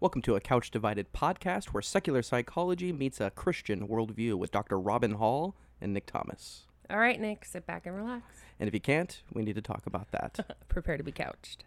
[0.00, 4.78] Welcome to a Couch Divided podcast where secular psychology meets a Christian worldview with Dr.
[4.78, 6.66] Robyn Hall and Nick Thomas.
[6.88, 8.22] All right, Nick, sit back and relax.
[8.60, 10.56] And if you can't, we need to talk about that.
[10.68, 11.64] Prepare to be couched.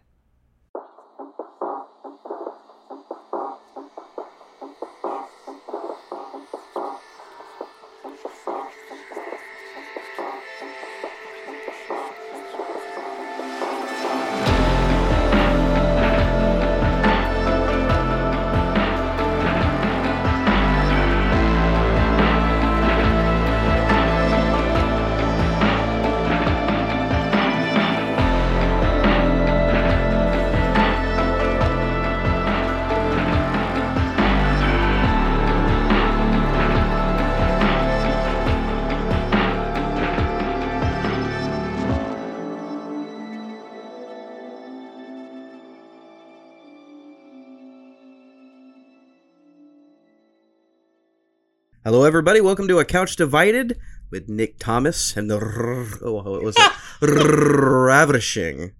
[52.12, 52.42] Everybody.
[52.42, 53.78] Welcome to a Couch Divided
[54.10, 55.38] with Nick Thomas and the
[56.02, 56.54] oh, what was
[57.00, 58.72] ravishing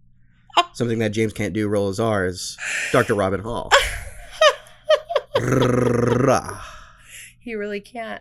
[0.75, 1.67] something that James can't do.
[1.67, 2.59] Roll his R's.
[2.93, 3.15] Dr.
[3.15, 3.71] Robyn Hall.
[7.41, 8.21] He really can't.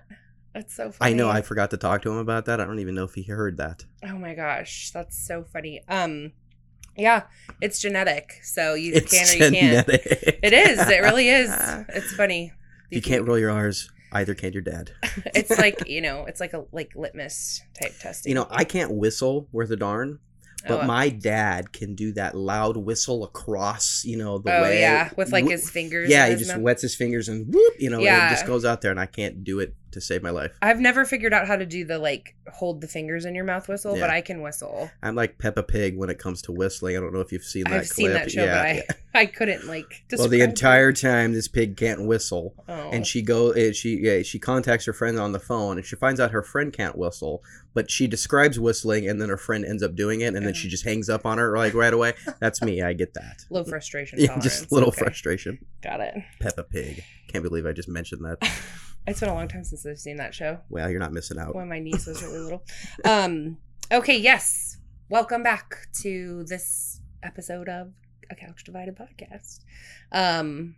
[0.54, 1.12] That's so funny.
[1.12, 1.30] I know.
[1.30, 2.62] I forgot to talk to him about that.
[2.62, 3.84] I don't even know if he heard that.
[4.06, 5.82] Oh my gosh, that's so funny.
[5.90, 6.32] Um,
[6.96, 7.24] yeah,
[7.60, 9.90] it's genetic, so you It's can or you can't.
[9.90, 10.80] It is.
[10.80, 11.50] It really is.
[11.90, 12.54] It's funny.
[12.90, 14.92] If you can't roll your R's, either can your dad.
[15.36, 18.30] It's like you know, it's like a like litmus type testing.
[18.32, 20.20] You know, I can't whistle worth a darn,
[20.68, 24.80] but Oh, my dad can do that loud whistle across, you know, the oh way.
[24.82, 26.10] yeah, with like his fingers.
[26.10, 26.62] Yeah, he just mouth.
[26.62, 28.28] wets his fingers and whoop, you know, and Yeah.
[28.28, 30.58] it just goes out there, and I can't do it to save my life.
[30.62, 33.68] I've never figured out how to do the like hold the fingers in your mouth
[33.68, 34.02] whistle, Yeah.
[34.04, 34.90] but I can whistle.
[35.04, 36.98] I'm like Peppa Pig when it comes to whistling.
[36.98, 38.82] I don't know if you've seen that I've seen that show, yeah.
[38.88, 40.04] but I I couldn't like.
[40.14, 40.44] well, the describe it.
[40.50, 42.90] entire time this pig can't whistle, Oh.
[42.92, 45.96] and she go, eh, she yeah, she contacts her friend on the phone, and she
[45.96, 49.84] finds out her friend can't whistle, but she describes whistling, and then her friend ends
[49.84, 52.14] up doing it, and then she just hangs up on her like right away.
[52.40, 52.82] That's me.
[52.82, 53.46] I get that.
[53.50, 54.20] low frustration.
[54.20, 54.44] Yeah, tolerance.
[54.46, 55.60] just a little Okay, frustration.
[55.82, 56.16] Got it.
[56.40, 57.04] Peppa Pig.
[57.28, 58.40] Can't believe I just mentioned that.
[59.08, 60.60] It's been a long time since I've seen that show.
[60.70, 61.56] Well, you're not missing out.
[61.56, 62.64] When my niece was really little.
[63.04, 63.58] Um.
[63.92, 64.18] Okay.
[64.18, 64.78] Yes.
[65.10, 67.92] Welcome back to this episode of
[68.30, 69.62] a Couch Divided podcast.
[70.12, 70.76] Um.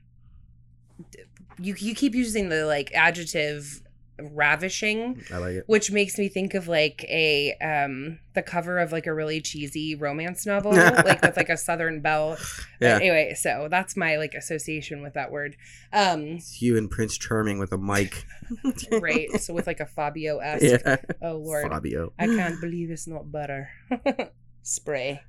[1.60, 3.83] You you keep using the like adjective
[4.22, 5.64] ravishing I like it.
[5.68, 9.96] which makes me think of like a um the cover of like a really cheesy
[9.96, 12.38] romance novel like with like a southern belle
[12.80, 12.98] Yeah.
[12.98, 15.56] anyway so that's my like association with that word
[15.92, 18.26] um It's you and Prince Charming with a mic.
[18.92, 20.98] right so with like a fabio esque Yeah.
[21.22, 22.14] oh lord Fabio.
[22.20, 23.70] i can't believe it's not butter
[24.62, 25.22] spray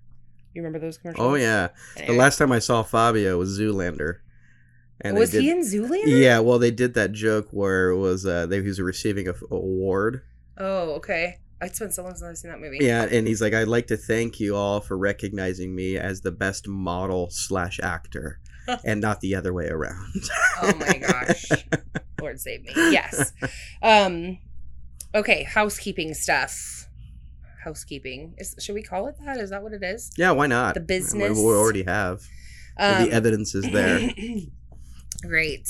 [0.53, 1.69] you remember those commercials Oh yeah.
[2.06, 4.19] The last time I saw Fabio was Zoolander.
[5.00, 8.25] And was did- he in zoolander Yeah, well, they did that joke where it was
[8.25, 10.22] uh, they, he was receiving a f- award.
[10.59, 13.54] oh okay it's been so long since i've seen that movie Yeah, and he's like,
[13.54, 18.38] "I'd like to thank you all for recognizing me as the best model slash actor,
[18.84, 20.12] and not the other way around."
[20.62, 21.47] oh my gosh
[22.21, 23.33] lord save me yes
[23.83, 24.38] um
[25.15, 26.87] okay housekeeping stuff
[27.65, 30.75] housekeeping is should we call it that is that what it is yeah, why not?
[30.75, 31.37] The We- business.
[31.38, 32.21] we already have.
[32.78, 34.10] um, the evidence is there.
[35.28, 35.68] great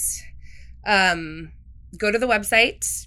[0.86, 1.50] um
[1.98, 3.06] go to the website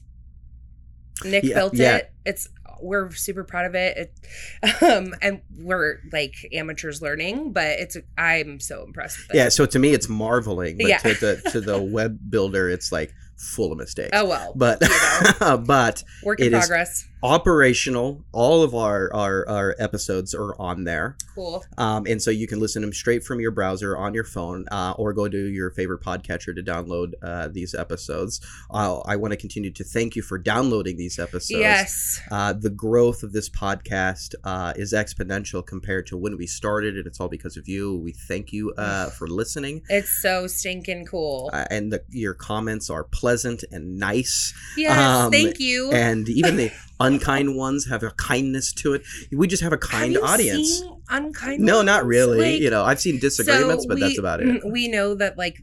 [1.26, 1.98] nick Yeah, built yeah.
[1.98, 2.48] it it's
[2.80, 4.14] we're super proud of it.
[4.62, 9.50] it um and we're like amateurs learning but it's i'm so impressed with it Yeah,
[9.50, 10.98] so to me it's marveling, but Yeah.
[11.00, 14.12] to the to the web builder it's like full of mistakes.
[14.14, 18.24] oh well but you but work in it is- progress operational.
[18.32, 22.60] All of our our, our episodes are on there, cool um, and so you can
[22.60, 25.72] listen to them straight from your browser on your phone, uh, or go to your
[25.72, 28.42] favorite podcatcher to download uh, these episodes.
[28.72, 31.60] Uh, I want to continue to thank you for downloading these episodes.
[31.60, 36.96] yes Uh, the growth of this podcast uh, is exponential compared to when we started,
[36.98, 37.98] and it's all because of you.
[37.98, 42.90] We thank you uh, for listening, it's so stinking cool uh, and the, your comments
[42.90, 44.54] are pleasant and nice.
[44.76, 49.04] yes um, thank you and even the unkind ones have a kindness to it.
[49.32, 50.82] We just have a kind Have audience.
[51.10, 52.40] unkind No, not really.
[52.40, 54.62] Like, you know, I've seen disagreements, so but that's about it.
[54.72, 55.58] We know that like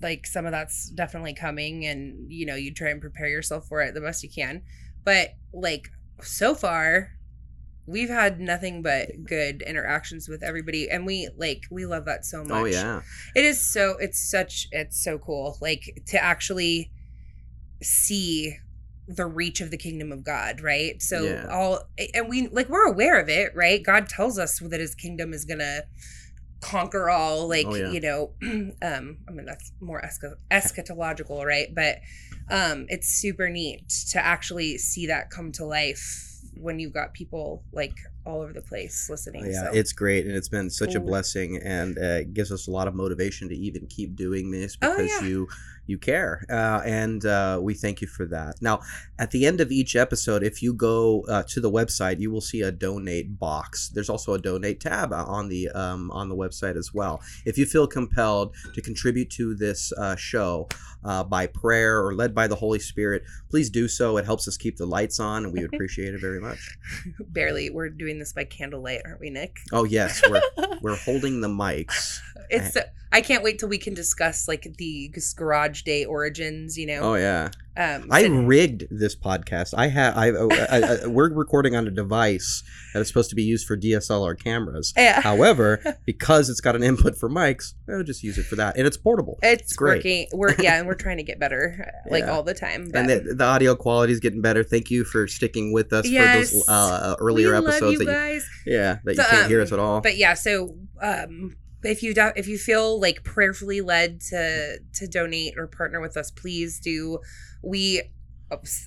[0.00, 3.82] like some of that's definitely coming and you know, you try and prepare yourself for
[3.82, 4.62] it the best you can.
[5.04, 5.88] But like
[6.22, 7.10] so far
[7.86, 12.40] we've had nothing but good interactions with everybody and we like we love that so
[12.40, 12.50] oh, much.
[12.50, 13.00] Oh yeah,
[13.34, 16.90] It is so it's such it's so cool like to actually
[17.82, 18.58] see
[19.08, 21.00] the reach of the kingdom of God, right?
[21.00, 21.46] So Yeah.
[21.50, 21.80] all
[22.14, 23.82] and we like we're aware of it, right?
[23.82, 25.84] God tells us that his kingdom is going to
[26.60, 27.92] conquer all like Oh, yeah.
[27.92, 28.32] you know
[28.82, 30.02] um i mean that's more
[30.50, 31.98] eschatological right but
[32.50, 36.24] um it's super neat to actually see that come to life
[36.56, 37.94] when you've got people like
[38.26, 39.70] all over the place listening Yeah, so.
[39.72, 42.88] it's great, and it's been such a blessing, and uh, it gives us a lot
[42.88, 45.28] of motivation to even keep doing this Oh, because yeah.
[45.28, 45.48] you
[45.88, 48.60] you care, uh, and uh, we thank you for that.
[48.60, 48.80] Now,
[49.18, 52.40] at the end of each episode, if you go uh, to the website, you will
[52.40, 53.88] see a donate box.
[53.88, 57.20] There's also a donate tab on the um, on the website as well.
[57.44, 60.68] If you feel compelled to contribute to this uh, show
[61.04, 64.16] uh, by prayer or led by the Holy Spirit, please do so.
[64.16, 66.76] It helps us keep the lights on, and we would appreciate it very much.
[67.28, 70.42] barely we're doing this by candlelight aren't we nick Oh yes, we're
[70.82, 72.18] we're holding the mics.
[72.50, 72.76] it's
[73.12, 77.14] i can't wait till we can discuss like the garage day origins you know Oh
[77.14, 79.72] yeah, um I so- rigged this podcast.
[79.76, 80.16] I have.
[80.16, 83.76] I, I, I, we're recording on a device that is supposed to be used for
[83.76, 84.92] DSLR cameras.
[84.96, 88.76] yeah However, because it's got an input for mics, I'll just use it for that,
[88.76, 89.38] and it's portable.
[89.42, 89.98] it's great.
[89.98, 92.30] working we're yeah and we're trying to get better like Yeah.
[92.32, 94.64] all the time but And the, the audio quality is getting better.
[94.64, 96.50] Thank you for sticking with us Yes.
[96.50, 99.60] for those uh, earlier we episodes you that you, guys yeah that you can't hear
[99.60, 100.00] um, us at all.
[100.00, 105.06] but yeah so um if you do, if you feel like prayerfully led to to
[105.06, 107.18] donate or partner with us please do
[107.62, 108.02] we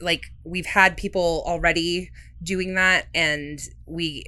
[0.01, 2.09] like we've had people already
[2.43, 4.23] doing that and we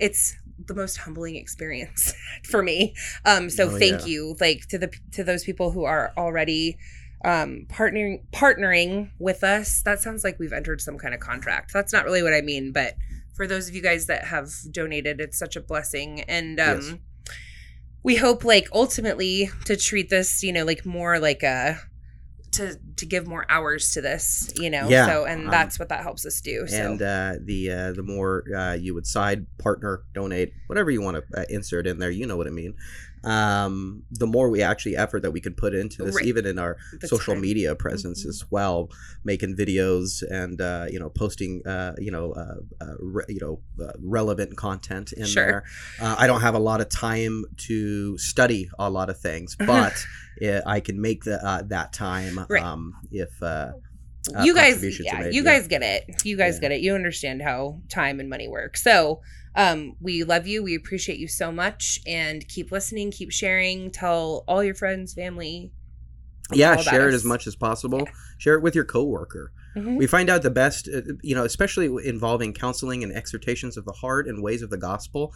[0.00, 0.36] it's
[0.66, 2.12] the most humbling experience
[2.44, 4.06] for me um so Oh, thank yeah.
[4.06, 6.76] you like to the to those people who are already
[7.24, 11.92] um partnering partnering with us that sounds like we've entered some kind of contract that's
[11.92, 12.94] not really what i mean but
[13.34, 16.94] for those of you guys that have donated it's such a blessing and um Yes.
[18.02, 21.78] we hope like ultimately to treat this you know like more like a
[22.52, 24.88] to to give more hours to this you know?
[24.88, 26.76] Yeah, so and um, that's what that helps us do so.
[26.92, 31.16] and uh, the uh, the more uh, you would side partner donate whatever you want
[31.16, 32.74] to uh, insert in there you know what i mean
[33.24, 36.24] um, the more we actually effort that we could put into this Right.
[36.24, 37.42] even in our the social time.
[37.42, 38.28] media presence Mhm.
[38.30, 38.90] as well
[39.24, 43.60] making videos and uh, you know posting uh, you know uh, uh, re- you know
[43.84, 45.44] uh, relevant content in Sure.
[45.46, 45.64] there
[46.00, 49.94] uh, i don't have a lot of time to study a lot of things but
[50.42, 52.62] uh, i can make the, uh, that time Right.
[52.62, 53.30] um, if
[54.44, 55.34] you guys yeah made.
[55.34, 55.50] you Yeah.
[55.58, 56.60] guys get it you guys Yeah.
[56.60, 59.20] get it you understand how time and money work so
[59.56, 60.62] um we love you.
[60.62, 62.00] We appreciate you so much.
[62.06, 63.90] And keep listening keep sharing.
[63.90, 65.72] Tell all your friends family
[66.52, 67.20] yeah share it us.
[67.20, 68.08] as much as possible.
[68.38, 69.52] Share it with your coworker.
[69.76, 69.96] Mhm.
[69.98, 73.92] we find out the best uh, you know especially involving counseling and exhortations of the
[73.92, 75.32] heart and ways of the gospel.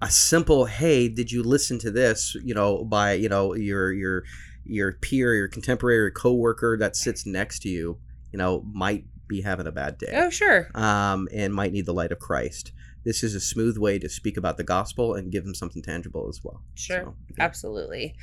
[0.00, 2.34] A simple hey did you listen to this?
[2.42, 4.24] you know by you know your your
[4.64, 7.98] your peer your contemporary or coworker that sits next to you
[8.32, 10.12] you know might be having a bad day.
[10.14, 10.68] Oh sure.
[10.74, 12.72] Um, and might need the light of christ
[13.04, 16.26] this is a smooth way to speak about the gospel and give them something tangible
[16.28, 16.62] as well.
[16.74, 17.02] Sure.
[17.04, 17.44] So, yeah.
[17.44, 18.14] absolutely.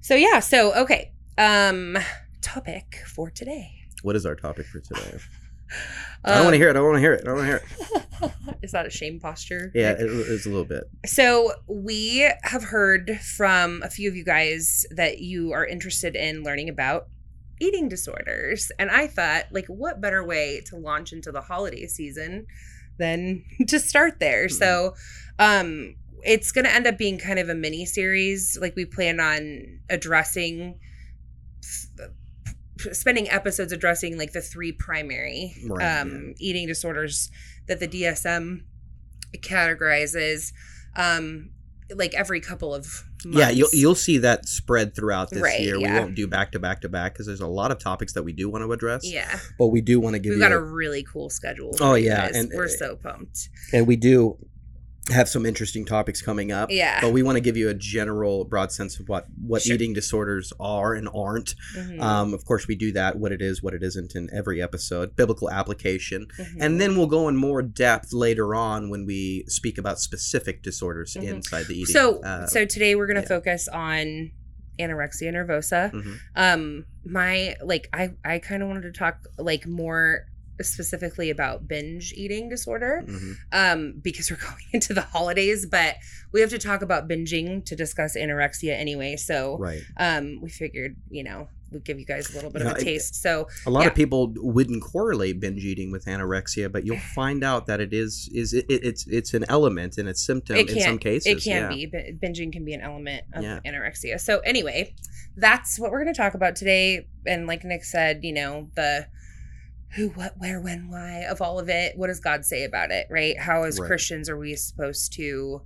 [0.00, 1.96] So yeah so okay um
[2.40, 3.70] topic for today.
[4.02, 5.18] What is our topic for today?
[6.24, 7.36] I don't want to Um, hear it i don't want to hear it i don't
[7.36, 7.62] want to hear
[8.22, 8.56] it.
[8.62, 9.72] Is that a shame posture?
[9.74, 10.84] Yeah it, it's a little bit.
[11.06, 16.42] So, we have heard from a few of you guys that you are interested in
[16.44, 17.06] learning about
[17.60, 18.70] eating disorders.
[18.78, 22.46] And I thought, like, what better way to launch into the holiday season
[22.98, 24.48] than to start there?
[24.48, 24.94] So,
[25.38, 28.56] um, it's going to end up being kind of a mini series.
[28.60, 30.78] Like, we plan on addressing,
[32.92, 37.30] spending episodes addressing like the three primary Right, um, eating disorders
[37.66, 38.64] that the DSM
[39.38, 40.52] categorizes
[40.96, 41.50] um
[41.94, 43.38] like every couple of months.
[43.38, 45.76] Yeah, you'll you'll see that spread throughout this Right, year.
[45.76, 45.94] yeah.
[45.94, 48.22] We won't do back to back to back because there's a lot of topics that
[48.22, 49.02] we do want to address.
[49.04, 51.72] yeah but we do want to give you we've got a- a really cool schedule
[51.80, 54.36] Oh, yeah, and- we're eh, so pumped and we do
[55.10, 56.70] have some interesting topics coming up.
[56.70, 59.74] yeah But we want to give you a general, broad sense of what what Sure.
[59.74, 61.54] eating disorders are and aren't.
[61.76, 64.62] Mhm, Um, of course, we do that, what it is, what it isn't, in every
[64.62, 66.56] episode, biblical application, mhm.
[66.60, 71.14] and then we'll go in more depth later on when we speak about specific disorders
[71.14, 71.24] Mhm.
[71.28, 71.86] inside the eating.
[71.92, 73.26] so uh, so today we're gonna yeah.
[73.26, 74.30] focus on
[74.78, 76.18] anorexia nervosa mhm.
[76.36, 80.26] um my like i i kind of wanted to talk like more
[80.60, 83.36] specifically about binge eating disorder Mhm.
[83.52, 85.96] um, because we're going into the holidays, but
[86.32, 89.16] we have to talk about binging to discuss anorexia anyway.
[89.16, 89.82] So right.
[89.96, 92.80] um, we figured, you know, we'd give you guys a little bit You of know,
[92.80, 93.14] a taste.
[93.22, 93.86] So A lot Yeah.
[93.88, 98.28] of people wouldn't correlate binge eating with anorexia, but you'll find out that it is
[98.34, 101.26] is it, it's it's an element and it's symptom it in some cases.
[101.26, 101.68] it can yeah.
[101.68, 103.60] be, but binging can be an element of Yeah.
[103.66, 104.20] anorexia.
[104.20, 104.94] So anyway,
[105.36, 107.06] that's what we're going to talk about today.
[107.26, 109.06] And like Nick said, you know, the
[109.94, 111.96] who, what, where, when, why of all of it.
[111.96, 113.38] What does God say about it, right?
[113.38, 113.86] How as Right.
[113.86, 115.62] Christians are we supposed to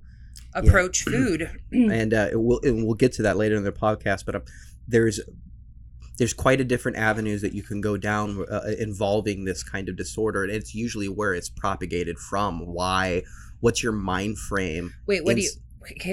[0.53, 1.49] approach food.
[1.71, 4.25] and uh, we'll and we'll get to that later in the podcast.
[4.25, 4.43] But um,
[4.87, 5.19] there's
[6.17, 9.95] there's quite a different avenues that you can go down uh, involving this kind of
[9.95, 12.65] disorder, and it's usually where it's propagated from.
[12.65, 13.23] Why?
[13.59, 14.93] What's your mind frame?
[15.05, 15.49] Wait, what do you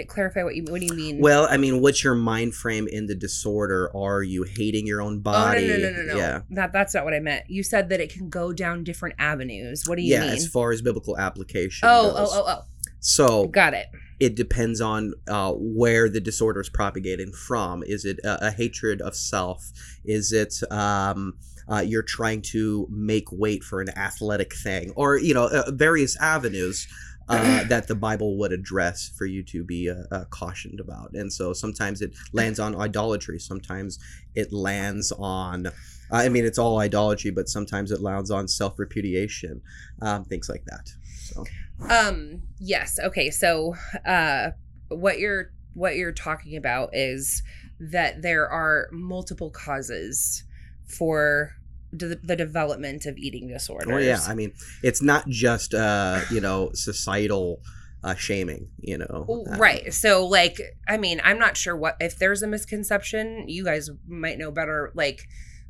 [0.09, 1.19] clarify what you what do you mean?
[1.21, 3.91] Well, I mean, what's your mind frame in the disorder?
[3.97, 5.67] Are you hating your own Oh body?
[5.67, 6.17] no no no no no!
[6.17, 6.41] Yeah.
[6.51, 7.49] That that's not what I meant.
[7.49, 9.85] You said that it can go down different avenues.
[9.87, 10.23] What do you mean?
[10.23, 10.37] yeah, mean?
[10.37, 11.89] as far as biblical application.
[11.91, 12.31] oh goes.
[12.33, 12.65] oh oh oh!
[13.01, 13.87] So Got it.
[14.19, 17.83] it depends on uh, where the disorder is propagating from.
[17.83, 19.71] Is it a, a hatred of self?
[20.05, 21.35] Is it um,
[21.71, 26.17] uh, you're trying to make weight for an athletic thing, or you know, uh, various
[26.21, 26.87] avenues
[27.29, 31.13] uh, that the Bible would address for you to be uh, uh, cautioned about.
[31.15, 33.39] And so sometimes it lands on idolatry.
[33.39, 33.99] Sometimes
[34.35, 35.69] it lands on.
[36.11, 39.63] I mean, it's all idolatry, but sometimes it lands on self repudiation,
[40.03, 40.91] um, things like that.
[41.17, 41.45] So
[41.89, 42.43] Um.
[42.61, 42.99] Yes.
[43.03, 43.31] Okay.
[43.31, 43.75] So,
[44.07, 44.51] uh,
[44.89, 47.43] what you're what you're talking about is
[47.81, 50.45] that there are multiple causes
[50.87, 51.57] for
[51.99, 53.89] the, the development of eating disorders.
[53.91, 57.61] Oh yeah, I mean, it's not just uh, you know societal
[58.03, 58.69] uh, shaming.
[58.81, 59.93] You know, Uh, Right.
[59.93, 63.49] So, like, I mean, I'm not sure what if there's a misconception.
[63.49, 65.27] You guys might know better, like,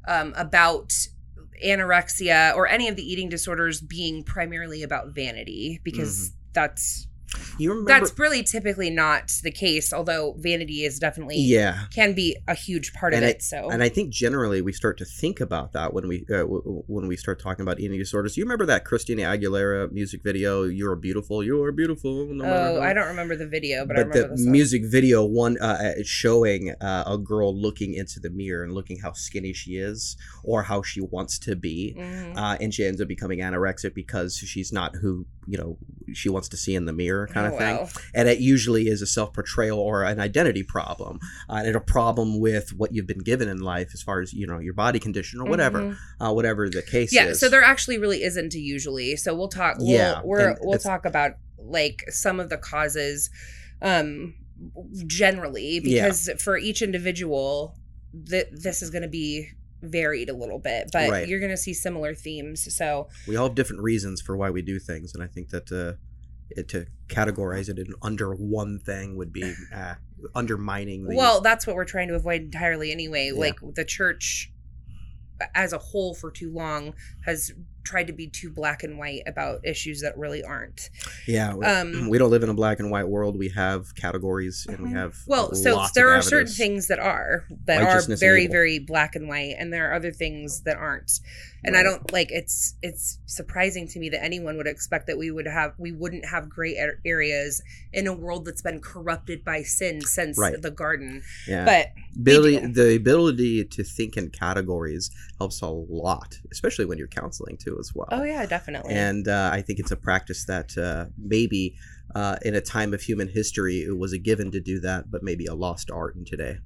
[0.09, 0.93] um, about
[1.65, 7.07] anorexia or any of the eating disorders being primarily about vanity, because that's
[7.59, 7.89] You remember?
[7.89, 9.93] that's really typically not the case.
[9.93, 13.43] Although vanity is definitely yeah, can be a huge part of I- it.
[13.43, 16.83] So, and I think generally we start to think about that when we uh, w-
[16.87, 18.37] when we start talking about eating disorders.
[18.37, 20.65] You remember that Christina Aguilera music video?
[20.65, 21.43] You're beautiful.
[21.43, 22.27] You're beautiful.
[22.27, 24.51] No matter oh, what." I don't remember the video, but, I But remember the the
[24.51, 28.99] music video one uh, uh, showing uh, a girl looking into the mirror and looking
[28.99, 31.95] how skinny she is or how she wants to be.
[31.97, 32.37] Mhm.
[32.37, 35.77] uh, and she ends up becoming anorexic because she's not who you know
[36.13, 37.89] she wants to see in the mirror kind of Oh, thing wow.
[38.15, 42.73] and it usually is a self-portrayal or an identity problem uh, and a problem with
[42.75, 45.47] what you've been given in life as far as you know your body condition or
[45.49, 45.97] whatever Mhm.
[46.21, 47.15] uh, whatever the case is.
[47.15, 50.57] yeah is so there actually really isn't a usually so we'll talk we'll, Yeah, we're,
[50.61, 53.31] we'll talk about like some of the causes
[53.83, 54.35] um
[55.07, 56.05] generally Yeah.
[56.05, 57.77] because for each individual
[58.29, 59.49] th- this is going to be
[59.85, 61.29] varied a little bit but Right.
[61.29, 64.63] you're going to see similar themes so we all have different reasons for why we
[64.63, 65.97] do things and i think that uh,
[66.51, 69.95] it, to categorize it in under one thing would be uh,
[70.35, 73.41] undermining the well that's what we're trying to avoid entirely anyway Yeah.
[73.41, 74.51] like the church
[75.55, 76.95] as a whole for too long
[77.27, 77.53] has
[77.85, 80.91] tried to be too black and white about issues that really aren't.
[81.27, 83.39] Yeah we, um, we don't live in a black and white world.
[83.39, 84.97] We have categories and we Mhm.
[84.97, 89.29] have well so there are certain things that are that are very very black and
[89.29, 91.21] white and there are other things that aren't.
[91.67, 95.31] And i don't like it's it's surprising to me that anyone would expect that we
[95.31, 96.77] would have we wouldn't have gray
[97.07, 97.63] areas
[97.93, 100.61] in a world that's been corrupted by sin since Right.
[100.61, 101.23] the garden.
[101.49, 101.65] Yeah.
[101.65, 101.87] But
[102.23, 102.69] do.
[102.73, 107.93] the ability to think in categories helps a lot, especially when you're counseling too, as
[107.95, 108.09] well.
[108.11, 111.77] oh yeah definitely And uh, I think it's a practice that uh, maybe
[112.15, 115.23] uh, in a time of human history it was a given to do that, but
[115.23, 116.59] maybe a lost art in today.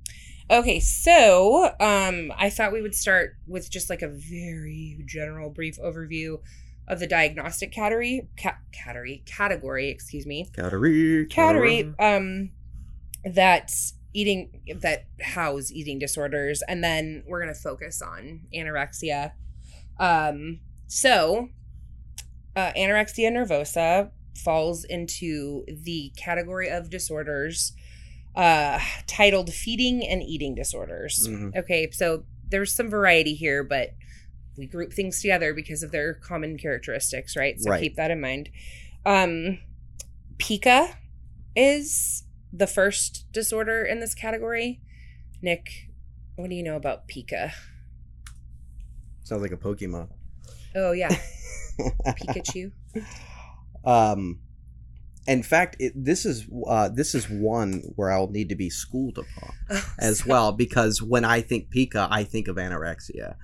[0.50, 5.78] Okay, so um, I thought we would start with just like a very general, brief
[5.78, 6.40] overview
[6.86, 12.50] of the diagnostic category, ca- category, category, excuse me, Category, category, um,
[13.24, 13.70] that
[14.14, 19.32] eating that house eating disorders, and then we're gonna focus on anorexia.
[20.00, 21.48] Um, so
[22.56, 27.72] uh, anorexia nervosa falls into the category of disorders
[28.34, 31.26] uh, titled feeding and eating disorders.
[31.28, 31.56] Mhm.
[31.56, 33.94] Okay, so there's some variety here, but
[34.56, 37.60] we group things together because of their common characteristics, right?
[37.60, 37.80] So Right.
[37.80, 38.50] keep that in mind.
[39.04, 39.58] Um,
[40.38, 40.96] pica
[41.56, 44.80] is the first disorder in this category.
[45.42, 45.88] Nick,
[46.36, 47.52] what do you know about pica?
[49.24, 50.08] Sounds like a Pokemon.
[50.78, 51.10] Oh yeah,
[52.06, 52.72] Pikachu.
[53.84, 54.40] um,
[55.26, 59.18] in fact, it, this is uh, this is one where I'll need to be schooled
[59.18, 59.82] upon.
[59.98, 63.34] as well because when I think pica, I think of anorexia.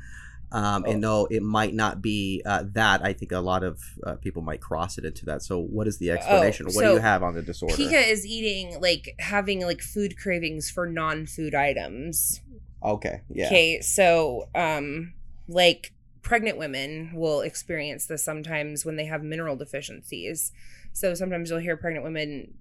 [0.52, 0.90] Um, Oh.
[0.92, 3.04] And no, it might not be uh, that.
[3.04, 5.42] I think a lot of uh, people might cross it into that.
[5.42, 6.66] So, what is the explanation?
[6.66, 7.74] what do Oh, you have on the disorder?
[7.74, 12.40] Pica is eating like having like food cravings for non-food items.
[12.84, 15.14] okay, yeah, Okay, so um
[15.48, 15.92] like
[16.24, 20.50] pregnant women will experience this sometimes when they have mineral deficiencies.
[20.92, 22.54] So sometimes you'll hear pregnant women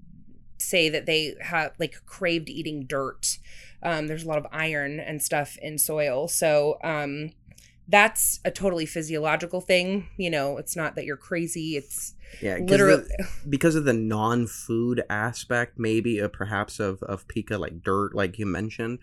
[0.59, 3.39] say that they have like craved eating dirt.
[3.81, 6.27] Um there's a lot of iron and stuff in soil.
[6.27, 7.31] So um
[7.87, 10.07] that's a totally physiological thing.
[10.17, 11.75] You know, it's not that you're crazy.
[11.75, 17.57] It's Yeah, literally the- because of the non-food aspect, maybe uh, perhaps of of pica,
[17.57, 18.99] like dirt, like you mentioned.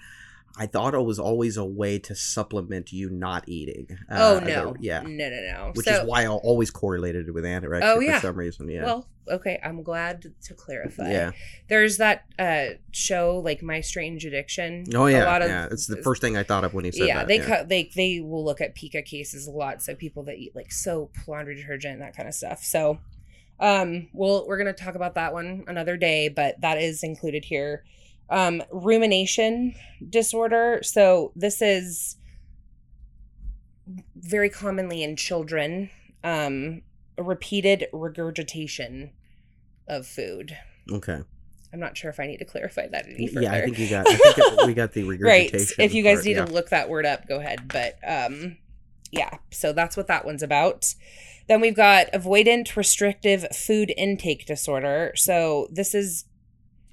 [0.59, 3.87] I thought it was always a way to supplement you not eating.
[4.11, 5.73] oh Uh, no, the- yeah, no, no, no.
[5.75, 8.19] which So- is why I always correlated it with anorexia Oh, yeah.
[8.19, 8.69] for some reason.
[8.69, 11.11] Yeah, Well, okay, I'm glad to clarify.
[11.11, 11.30] yeah.
[11.69, 14.85] There's that uh show like My Strange Addiction.
[14.95, 15.69] Oh yeah, a lot of yeah.
[15.71, 17.28] It's the first thing I thought of when you said yeah, that.
[17.28, 17.47] they yeah.
[17.47, 19.83] cut they they will look at pica cases a lot.
[19.83, 22.62] So people that eat like soap, laundry detergent, that kind of stuff.
[22.64, 22.99] So,
[23.61, 27.85] um, well, we're gonna talk about that one another day, but that is included here.
[28.30, 29.75] Um, rumination
[30.08, 30.80] disorder.
[30.82, 32.16] So this is
[34.14, 35.90] very commonly in children.
[36.22, 36.82] Um,
[37.18, 39.10] repeated regurgitation
[39.88, 40.56] of food.
[40.90, 41.22] Okay.
[41.72, 43.42] I'm not sure if I need to clarify that any further.
[43.42, 44.06] Yeah, I think you got.
[44.08, 45.76] I think it, we got the regurgitation.
[45.76, 46.44] right if you guys part, need yeah.
[46.44, 48.56] to look that word up go ahead but um
[49.12, 50.94] yeah so that's what that one's about
[51.49, 56.25] then we've got avoidant restrictive food intake disorder so this is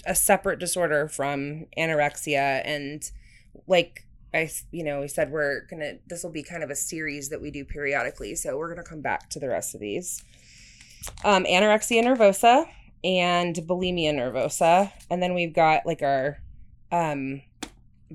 [0.05, 3.11] a separate disorder from anorexia and
[3.67, 7.29] like I, you know we said we're gonna this will be kind of a series
[7.29, 10.23] that we do periodically so we're gonna come back to the rest of these
[11.23, 12.65] um anorexia nervosa
[13.03, 16.37] and bulimia nervosa and then we've got like our
[16.91, 17.41] um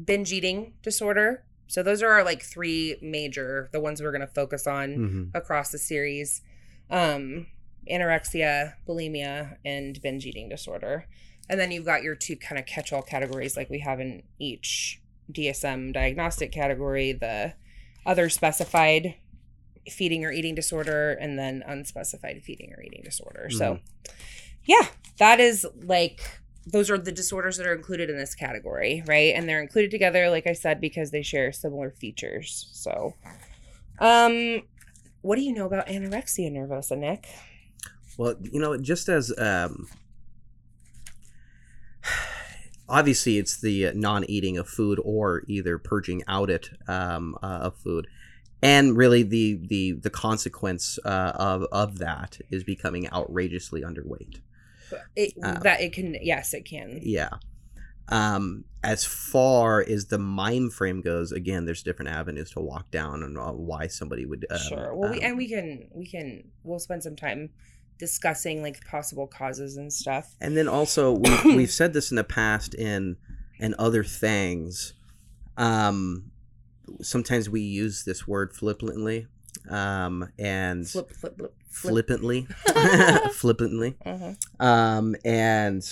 [0.06, 1.44] binge eating disorder.
[1.66, 5.30] So those are our like three major, the ones we're going to focus on Mhm.
[5.34, 6.40] across the series.
[6.88, 7.46] Um
[7.90, 11.06] anorexia, bulimia and binge eating disorder.
[11.48, 15.00] And then you've got your two kind of catch-all categories like we have in each
[15.30, 17.54] DSM diagnostic category, the
[18.06, 19.14] other specified
[19.88, 23.48] feeding or eating disorder and then unspecified feeding or eating disorder.
[23.50, 23.80] So
[24.64, 24.86] yeah,
[25.18, 26.20] that is like
[26.66, 29.34] those are the disorders that are included in this category, right?
[29.34, 32.68] And they're included together, like I said, because they share similar features.
[32.72, 33.14] So,
[33.98, 34.62] um,
[35.22, 37.26] what do you know about anorexia nervosa, Nick?
[38.16, 39.88] Well, you know, just as um,
[42.88, 47.76] obviously it's the uh, non-eating of food or either purging out it um, uh, of
[47.78, 48.06] food,
[48.62, 54.40] and really the the the consequence uh, of of that is becoming outrageously underweight.
[55.16, 57.00] It, Uh, that it can, yes, it can.
[57.02, 57.30] Yeah.
[58.08, 63.22] Um, as far as the mind frame goes, again, there's different avenues to walk down
[63.22, 64.44] and uh, why somebody would.
[64.50, 64.94] Um, sure.
[64.94, 67.50] Well, we, um, and we can, we can, we'll spend some time
[68.06, 70.34] discussing like possible causes and stuff.
[70.40, 73.16] And then also we we've said this in the past in
[73.60, 74.92] and other things.
[75.56, 76.32] Um,
[77.00, 79.28] sometimes we use this word flippantly,
[79.70, 81.92] um, and Flip, flip, flip, flip.
[81.92, 82.46] flippantly,
[83.34, 84.34] flippantly, Uh-huh.
[84.58, 85.82] um, and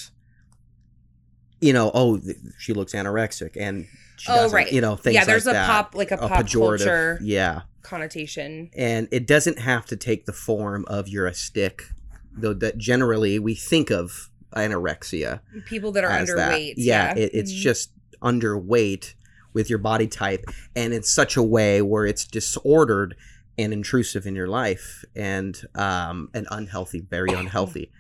[1.61, 4.73] you know, oh, th- she looks anorexic, and she Oh, right.
[4.73, 5.66] you know, things Yeah, there's like a that.
[5.68, 8.70] pop, like a, a pop culture yeah, connotation.
[8.75, 11.85] and it doesn't have to take the form of you're a stick,
[12.33, 12.55] though.
[12.55, 16.53] That generally we think of anorexia People that are as that.
[16.53, 16.75] underweight.
[16.77, 17.57] Yeah, it, it's Mhm.
[17.62, 17.90] just
[18.23, 19.14] underweight
[19.53, 20.45] with your body type,
[20.77, 23.16] and in such a way where it's disordered
[23.59, 27.90] and intrusive in your life, and um, and unhealthy, very unhealthy,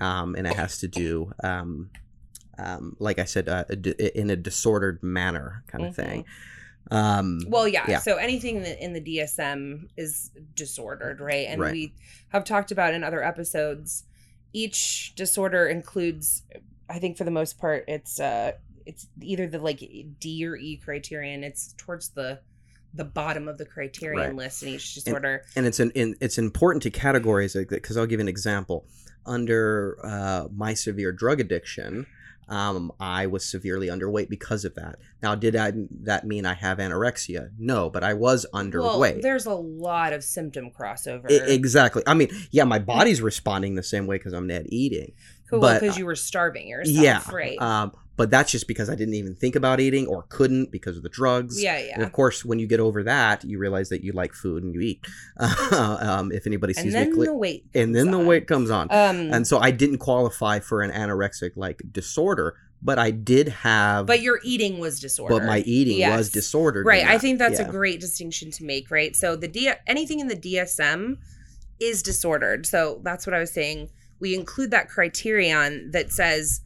[0.00, 1.90] um, and it has to do, um,
[2.58, 3.64] um, like I said, uh,
[4.14, 6.24] in a disordered manner, kind of thing.
[6.90, 7.84] Um, Well, yeah.
[7.88, 7.98] Yeah.
[7.98, 11.46] So anything in the DSM is disordered, right?
[11.48, 11.72] And Right.
[11.72, 11.94] we
[12.28, 14.04] have talked about in other episodes.
[14.52, 16.42] Each disorder includes,
[16.88, 18.52] I think, for the most part, it's uh,
[18.86, 19.80] it's either the like
[20.20, 21.42] D or E criterion.
[21.42, 22.40] It's towards the
[22.92, 24.34] the bottom of the criterion Right.
[24.36, 25.42] list in each disorder.
[25.56, 28.86] and it's an in, it's important to categorize it because I'll give an example.
[29.26, 32.06] Under uh, my severe drug addiction,
[32.48, 34.96] um, I was severely underweight because of that.
[35.22, 37.50] Now, did I, that mean I have anorexia?
[37.58, 39.22] No, but I was well, underweight.
[39.22, 41.30] there's a lot of symptom crossover.
[41.30, 42.02] I- exactly.
[42.06, 45.12] I mean, yeah, my body's responding the same way because I'm not eating.
[45.50, 46.96] Cool, because you were starving yourself.
[46.96, 47.60] yeah, Right.
[47.60, 51.02] Um, but that's just because I didn't even think about eating or couldn't because of
[51.02, 51.60] the drugs.
[51.62, 51.76] yeah.
[51.76, 52.02] And Yeah.
[52.02, 54.80] of course, when you get over that, you realize that you like food and you
[54.80, 55.04] eat.
[55.72, 57.64] um, if anybody And sees then me, cli- the weight.
[57.74, 58.88] and then comes the weight comes on.
[58.90, 64.06] Um, and so I didn't qualify for an anorexic like disorder, but I did have.
[64.06, 65.38] but your eating was disordered.
[65.40, 66.16] but my eating Yes.
[66.16, 66.86] was disordered.
[66.86, 67.04] Right.
[67.06, 67.66] I think that's Yeah.
[67.68, 69.16] a great distinction to make, right?
[69.16, 71.16] So the D anything in the DSM
[71.80, 72.66] is disordered.
[72.66, 73.90] So that's what I was saying.
[74.20, 76.60] We include that criterion that says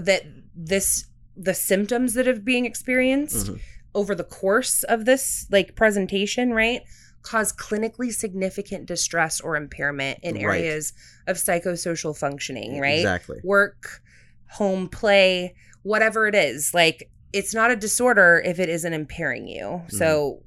[0.00, 0.22] that
[0.54, 1.04] this
[1.36, 3.60] the symptoms that are being experienced Mhm.
[3.94, 6.82] over the course of this like presentation, right?
[7.22, 10.42] Cause clinically significant distress or impairment in Right.
[10.64, 10.92] areas
[11.28, 12.98] of psychosocial functioning, right?
[13.00, 13.40] Exactly.
[13.44, 14.02] work,
[14.50, 16.74] home play, whatever it is.
[16.74, 19.62] Like it's not a disorder if it isn't impairing you.
[19.64, 19.96] Mm-hmm.
[19.96, 20.42] So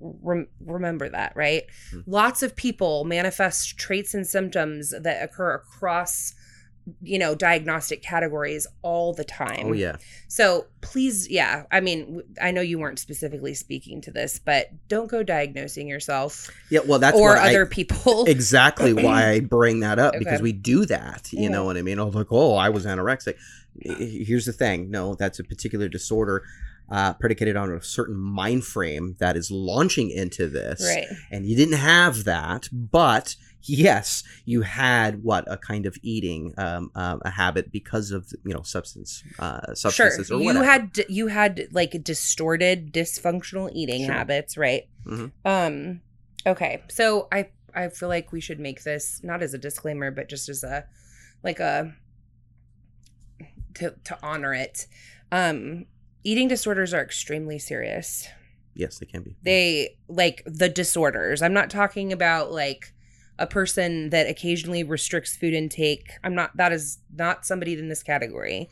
[0.00, 1.64] rem- remember that, right?
[1.92, 2.04] Mhm.
[2.06, 6.32] Lots of people manifest traits and symptoms that occur across
[7.02, 9.66] you know diagnostic categories all the time.
[9.66, 9.96] Oh yeah.
[10.28, 11.64] So please, yeah.
[11.70, 16.50] I mean, I know you weren't specifically speaking to this, but don't go diagnosing yourself
[16.70, 16.80] Yeah.
[16.86, 18.24] Well, that's or what I- other people.
[18.28, 21.28] exactly why I bring that up because we do that.
[21.32, 21.66] You know Mhm.
[21.66, 21.98] what I mean?
[21.98, 23.34] I was like, oh, I was anorexic.
[23.80, 24.90] Here's the thing.
[24.90, 26.42] No, that's a particular disorder
[26.90, 30.82] uh, predicated on a certain mind frame that is launching into this.
[30.84, 31.06] right.
[31.30, 36.90] And you didn't have that, but yes, you had what a kind of eating um,
[36.94, 39.74] um, a habit because of you know substance uh, Sure.
[39.76, 44.14] substances or You had you had like distorted dysfunctional eating Sure.
[44.14, 44.84] habits, right?
[45.06, 45.32] Mhm.
[45.44, 46.00] Um
[46.46, 46.82] okay.
[46.90, 50.48] So I I feel like we should make this not as a disclaimer but just
[50.48, 50.84] as a
[51.42, 51.94] like a
[53.74, 54.86] to to honor it.
[55.32, 55.86] Um
[56.24, 58.26] eating disorders are extremely serious.
[58.74, 59.36] yes, they can be.
[59.42, 62.92] they like the disorders i'm not talking about like
[63.40, 66.12] a person that occasionally restricts food intake.
[66.22, 68.68] I'm not that is not somebody in this category.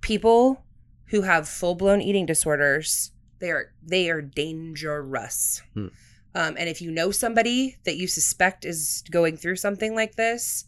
[0.00, 0.64] People
[1.06, 3.10] who have full-blown eating disorders
[3.40, 5.60] they are they are dangerous.
[5.74, 5.88] Hmm.
[6.34, 10.64] um, and if you know somebody that you suspect is going through something like this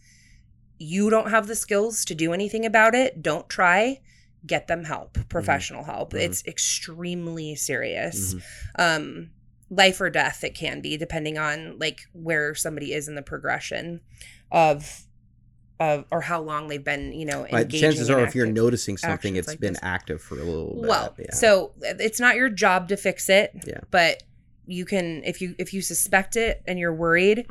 [0.78, 4.00] you don't have the skills to do anything about it don't try.
[4.46, 6.12] Get them help professional help.
[6.12, 6.20] Mhm.
[6.20, 8.34] it's extremely serious.
[8.34, 8.42] Mhm.
[8.78, 9.30] um
[9.70, 14.00] life or death it can be depending on like where somebody is in the progression
[14.52, 15.02] of
[15.78, 19.36] of or how long they've been you know But chances are, if you're noticing something,
[19.36, 19.82] it's like been this.
[19.82, 20.88] active for a little bit.
[20.88, 21.32] well yeah.
[21.34, 23.80] so it's not your job to fix it Yeah.
[23.90, 24.22] but
[24.66, 27.46] you can if you if you suspect it and you're worried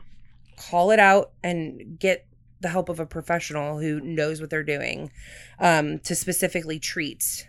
[0.58, 2.26] call it out and get
[2.62, 5.12] the help of a professional who knows what they're doing
[5.60, 7.48] um, to specifically treat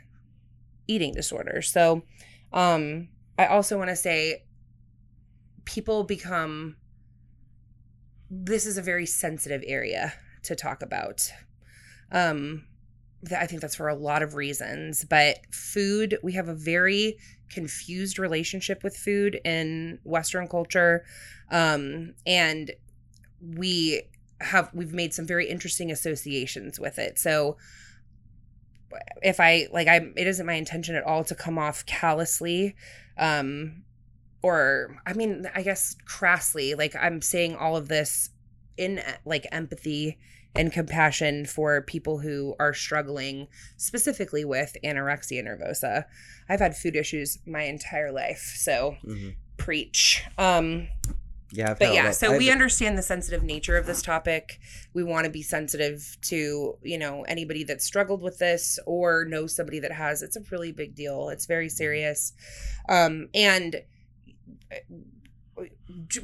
[0.88, 2.02] eating disorders so
[2.52, 4.42] um, i also want to say
[5.66, 6.76] people become
[8.30, 11.30] this is a very sensitive area to talk about.
[12.10, 12.64] Um
[13.36, 17.16] i think that's for a lot of reasons but food we have a very
[17.50, 21.04] confused relationship with food in western culture.
[21.50, 22.70] Um and
[23.40, 24.02] we
[24.40, 27.18] have we've made some very interesting associations with it.
[27.18, 27.56] So
[29.22, 32.74] if i like i it isn't my intention at all to come off callously
[33.18, 33.82] um
[34.46, 38.30] or i mean i guess crassly like i'm saying all of this
[38.76, 40.16] in like empathy
[40.54, 46.04] and compassion for people who are struggling specifically with anorexia nervosa.
[46.48, 49.34] I've had food issues my entire life so Mhm.
[49.58, 50.22] preach.
[50.38, 50.88] Um
[51.52, 54.58] yeah, I've but yeah so I've- we understand the sensitive nature of this topic.
[54.94, 59.54] We want to be sensitive to you know anybody that struggled with this or knows
[59.54, 60.22] somebody that has.
[60.22, 61.28] It's a really big deal.
[61.28, 62.32] It's very serious.
[62.88, 63.82] Um and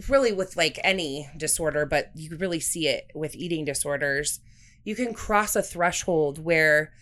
[0.08, 4.40] really with like any disorder but you really see it with eating disorders
[4.84, 6.92] you can cross a threshold where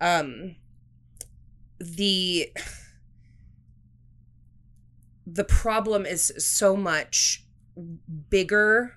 [0.00, 0.54] um
[1.80, 2.52] the
[5.26, 7.44] the problem is so much
[8.28, 8.96] bigger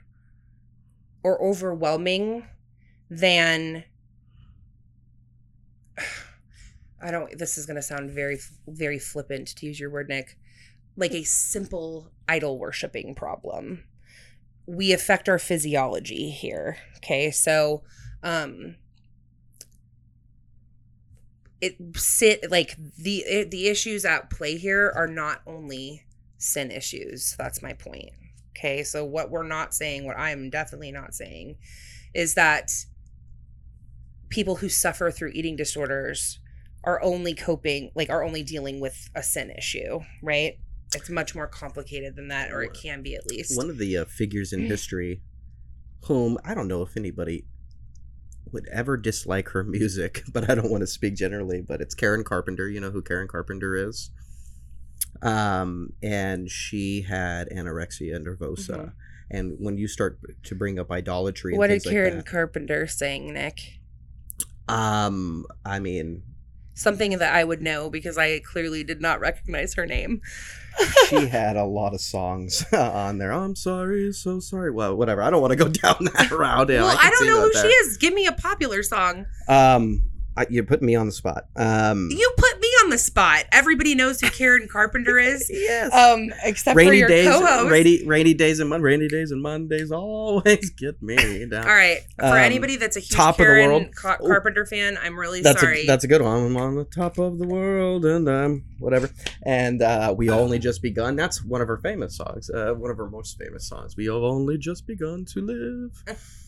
[1.24, 2.46] or overwhelming
[3.10, 3.84] than
[7.02, 10.38] I don't this is going to sound very very flippant to use your word Nick
[10.96, 13.84] like a simple idol worshiping problem.
[14.66, 17.32] We affect our physiology here okay?
[17.32, 17.84] So
[18.22, 18.76] um
[21.62, 26.04] it sit like the it, the issues at play here are not only
[26.38, 27.36] sin issues.
[27.38, 28.12] That's my point
[28.56, 28.84] okay?
[28.84, 31.58] So what we're not saying what i'm definitely not saying
[32.14, 32.72] is that
[34.30, 36.40] people who suffer through eating disorders
[36.84, 40.58] are only coping like are only dealing with a sin issue right
[40.96, 43.98] it's much more complicated than that or it can be at least one of the
[43.98, 45.22] uh, figures in history
[46.06, 47.46] whom I don't know if anybody
[48.52, 52.24] would ever dislike her music, but I don't want to speak generally, but it's Karen
[52.24, 52.70] Carpenter.
[52.70, 54.12] You know who Karen Carpenter is?
[55.22, 58.78] Um, and she had anorexia nervosa.
[58.78, 58.94] Mhm.
[59.32, 62.86] And when you start to bring up idolatry, what did things like karen that, carpenter
[62.86, 63.80] sing nick
[64.70, 66.24] um, I mean,
[66.74, 70.22] something that i would know because i clearly did not recognize her name
[71.08, 73.32] she had a lot of songs on there.
[73.32, 74.72] I'm sorry, so sorry.
[74.72, 75.22] Well, whatever.
[75.22, 76.68] I don't want to go down that route.
[76.70, 77.98] Yeah, well can i, don't know who she is.
[77.98, 80.06] give me a popular song Um,
[80.36, 81.46] I, you're putting me on the spot.
[81.56, 82.43] Um, you put me on
[82.94, 83.44] the spot.
[83.52, 85.50] Everybody knows who Karen Carpenter is.
[85.52, 85.94] yes.
[85.94, 87.70] Um, except for rainy your days, co-host.
[87.72, 91.68] rainy rainy days and Mon- rainy days and Mondays always get me down.
[91.68, 92.00] All right.
[92.20, 93.94] For Um, anybody that's a huge top of the world.
[93.96, 94.28] Car- Oh.
[94.28, 95.82] Carpenter fan, I'm really That's sorry.
[95.84, 96.46] a that's a good one.
[96.46, 99.10] I'm on the top of the world and I'm whatever.
[99.46, 101.16] And uh, we only just begun.
[101.16, 102.50] That's one of her famous songs.
[102.50, 103.98] Uh, one of her most famous songs.
[103.98, 106.04] We have only just begun to live.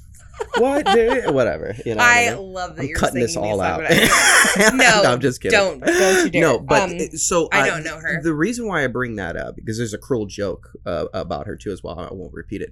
[0.58, 1.24] what day?
[1.28, 1.76] Whatever.
[1.86, 2.04] You know.
[2.04, 2.54] I I mean?
[2.54, 3.86] love that I'm you're cutting this all out.
[3.88, 4.10] songs.
[4.74, 5.58] No, I'm just kidding.
[5.58, 6.42] Don't don't you dare.
[6.42, 8.22] No, but Um, so I uh, don't know her.
[8.22, 11.56] The reason why I bring that up because there's a cruel joke uh, about her
[11.56, 12.00] too as well.
[12.00, 12.72] I won't repeat it.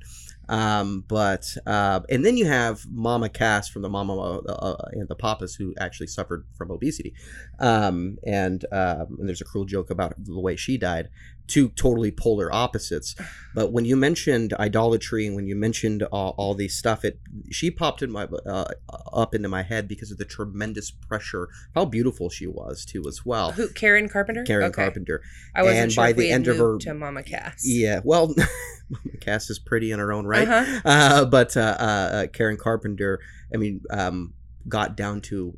[0.50, 5.08] Um, but uh, and then you have Mama Cass from the Mama uh, uh, and
[5.08, 7.14] the Papas who actually suffered from obesity.
[7.60, 11.10] Um, and um, and there's a cruel joke about the way she died.
[11.46, 13.16] Two totally polar opposites.
[13.54, 17.20] But when you mentioned idolatry and when you mentioned all, all these stuff, it
[17.52, 18.66] she popped in my uh,
[19.12, 21.50] up into my head because of the tremendous pressure.
[21.76, 23.52] How beautiful she was too, as well.
[23.52, 24.44] Who Karen Carpenter?
[24.44, 24.84] Karen Okay.
[24.84, 25.22] Carpenter.
[25.54, 27.64] I wasn't And sure by if we the had end of her- to Mama Cass.
[27.68, 28.28] Yeah, well,
[28.90, 30.48] Mama Cass is pretty in her own right.
[30.48, 30.82] Uh-huh.
[30.86, 33.20] Uh, but uh, uh, uh, Karen Carpenter,
[33.54, 34.34] I mean, um,
[34.70, 35.58] got down to,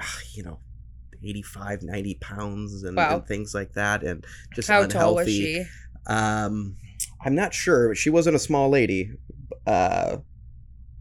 [0.00, 0.60] ah, you know,
[1.22, 3.16] 85, 90 pounds and, Wow.
[3.16, 4.24] and things like that, and
[4.54, 4.98] just How unhealthy.
[4.98, 5.64] tall was she?
[6.06, 6.76] Um,
[7.24, 7.94] I'm not sure.
[7.94, 9.12] She wasn't a small lady.
[9.66, 10.18] Uh,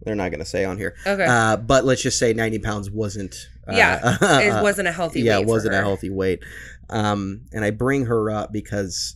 [0.02, 0.96] they're not going to say on here.
[1.06, 1.26] Okay.
[1.28, 3.36] Uh, but let's just say 90 pounds wasn't.
[3.68, 6.44] Uh, Yeah, it wasn't a healthy yeah, weight it wasn't a healthy weight.
[6.90, 9.16] Um, and I bring her up because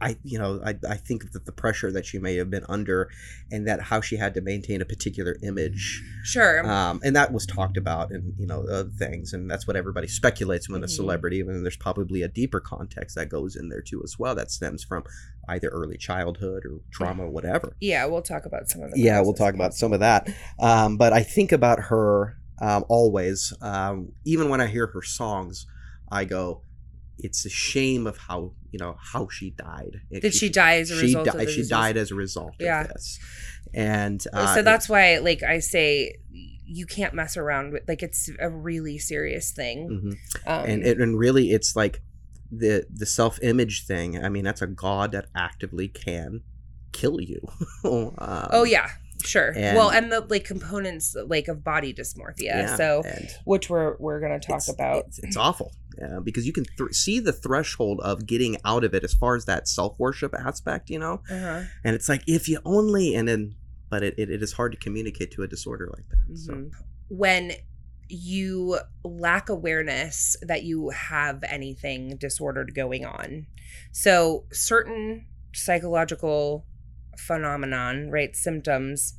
[0.00, 3.10] I, you know, I, I think that the pressure that she may have been under,
[3.50, 6.66] and that how she had to maintain a particular image, Sure.
[6.66, 10.08] um, and that was talked about in you know uh, things, and that's what everybody
[10.08, 10.90] speculates when a Mhm.
[10.90, 14.50] celebrity, and there's probably a deeper context that goes in there too as well that
[14.50, 15.04] stems from
[15.48, 19.20] either early childhood or trauma, or whatever yeah, we'll talk about some of the yeah
[19.20, 20.28] we'll talk about some of that
[20.60, 25.66] um, but i think about her um, always um, even when i hear her songs
[26.12, 26.62] i go
[27.22, 30.90] it's a shame of how you know how she died It- Did she die as
[30.90, 31.68] a she result di- of the she disease?
[31.68, 32.82] died as a result Yeah.
[32.82, 33.18] of this
[33.72, 37.84] and uh, so that's why, like I say, you can't mess around with.
[37.86, 39.88] Like it's a really serious thing.
[39.88, 40.12] Mhm.
[40.50, 42.02] Um, and it, and really it's like
[42.50, 46.40] the the self-image thing i mean that's a god that actively can
[46.90, 47.40] kill you
[47.84, 48.12] um,
[48.50, 48.88] oh yeah,
[49.22, 49.52] sure.
[49.56, 52.42] and- well, and the like components like of body dysmorphia.
[52.42, 53.04] yeah, so
[53.44, 55.04] which we're we're gonna talk it's, about.
[55.06, 55.70] It's, it's awful
[56.02, 59.36] uh, because you can th- see the threshold of getting out of it as far
[59.36, 61.22] as that self worship aspect, you know.
[61.30, 61.62] Uh-huh.
[61.84, 63.54] And it's like if you only, and then,
[63.88, 66.38] but it, it, it is hard to communicate to a disorder like that.
[66.38, 66.70] So Mhm.
[67.08, 67.52] When
[68.10, 73.46] you lack awareness that you have anything disordered going on.
[73.92, 76.66] So, certain psychological
[77.16, 79.14] phenomenon, right, symptoms,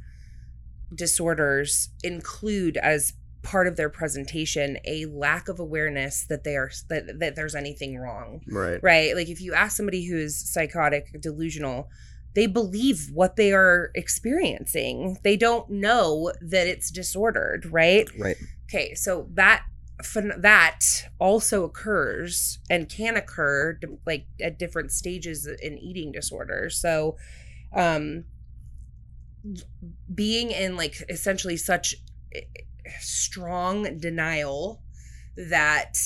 [0.94, 3.14] disorders include as
[3.44, 7.98] part of their presentation a lack of awareness that they are that, that there's anything
[7.98, 9.16] wrong right, right?
[9.16, 11.90] Like if you ask somebody who is psychotic, delusional,
[12.34, 15.18] they believe what they are experiencing.
[15.24, 18.08] They don't know that it's disordered, right?
[18.18, 18.38] right,
[18.70, 19.64] Okay, so that
[20.38, 20.80] that
[21.20, 26.80] also occurs and can occur like at different stages in eating disorders.
[26.80, 27.18] So,
[27.74, 28.26] um,
[30.14, 31.96] being in like essentially such
[33.00, 34.82] strong denial
[35.36, 35.98] that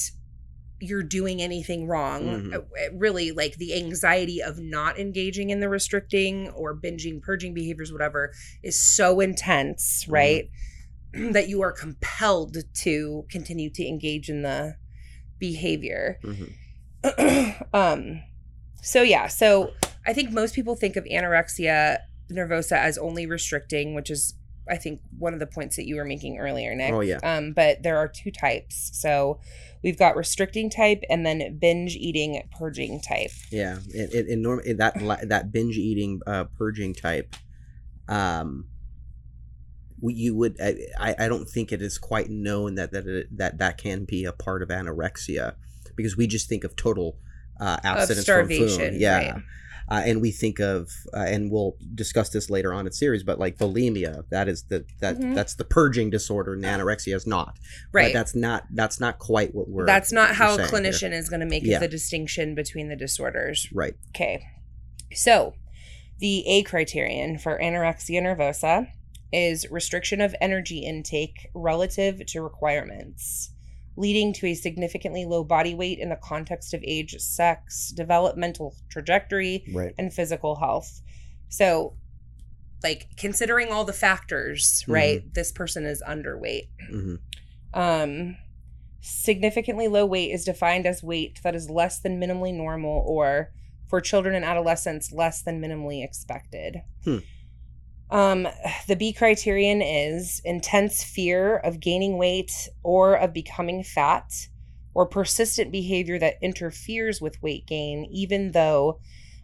[0.82, 2.24] you're doing anything wrong.
[2.24, 2.54] Mhm.
[2.54, 2.62] uh,
[2.94, 8.34] really like the anxiety of not engaging in the restricting or binging purging behaviors whatever
[8.62, 10.50] is so intense right
[11.32, 14.76] that you are compelled to continue to engage in the
[15.40, 16.20] behavior.
[16.24, 18.22] Mhm, um
[18.82, 19.72] so yeah so
[20.06, 22.00] i think most people think of anorexia
[22.32, 24.34] nervosa as only restricting which is
[24.70, 27.20] i think one of the points that you were making earlier nick Oh, yeah.
[27.24, 29.40] um but there are two types so
[29.84, 33.78] we've got restricting type and then binge eating purging type yeah.
[33.90, 34.96] It, it, it norm- it- that
[35.30, 37.36] that binge eating, uh, purging type,
[38.08, 38.68] um,
[40.02, 43.78] you would I, I don't think it is quite known that that it, that that
[43.78, 45.56] can be a part of anorexia
[45.96, 47.18] because we just think of total
[47.60, 49.02] uh, abstinence from starvation, food.
[49.02, 49.32] Yeah.
[49.34, 49.44] right.
[49.90, 53.38] Uh, and we think of, uh, and we'll discuss this later on in series, but
[53.40, 55.36] like bulimia, that is the that Mhm.
[55.36, 57.58] that's the purging disorder, and anorexia is not.
[57.92, 59.86] But right that's not that's not quite what we're.
[59.86, 61.80] that's not how a clinician is going to make Yeah.
[61.80, 63.94] the distinction between the disorders Right.
[64.10, 64.44] Okay.
[65.14, 65.54] So,
[66.20, 68.88] the A criterion for anorexia nervosa
[69.32, 73.52] is restriction of energy intake relative to requirements,
[73.98, 79.64] leading to a significantly low body weight in the context of age, sex, developmental trajectory,
[79.74, 79.94] Right.
[79.98, 81.02] and physical health.
[81.50, 81.96] So,
[82.84, 84.92] like considering all the factors, Mm-hmm.
[84.92, 85.34] right?
[85.34, 86.68] This person is underweight.
[86.90, 87.16] hmm
[87.74, 88.38] Um
[89.08, 93.52] Significantly low weight is defined as weight that is less than minimally normal or
[93.88, 96.78] for children and adolescents less than minimally expected.
[97.04, 97.20] Hmm.
[98.12, 98.48] Um,
[98.88, 102.52] the B criterion is intense fear of gaining weight
[102.84, 104.32] or of becoming fat,
[104.94, 109.00] or persistent behavior that interferes with weight gain, even though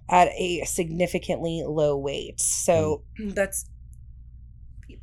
[0.09, 2.39] at a significantly low weight.
[2.39, 3.65] So that's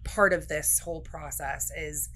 [0.04, 2.08] part of this whole process is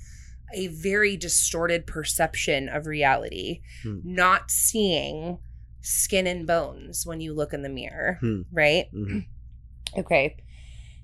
[0.54, 3.98] a very distorted perception of reality, Hmm.
[4.04, 5.38] not seeing
[5.80, 8.42] skin and bones when you look in the mirror, Hmm.
[8.52, 8.86] right?
[8.94, 9.26] Mhm.
[9.98, 10.36] Okay.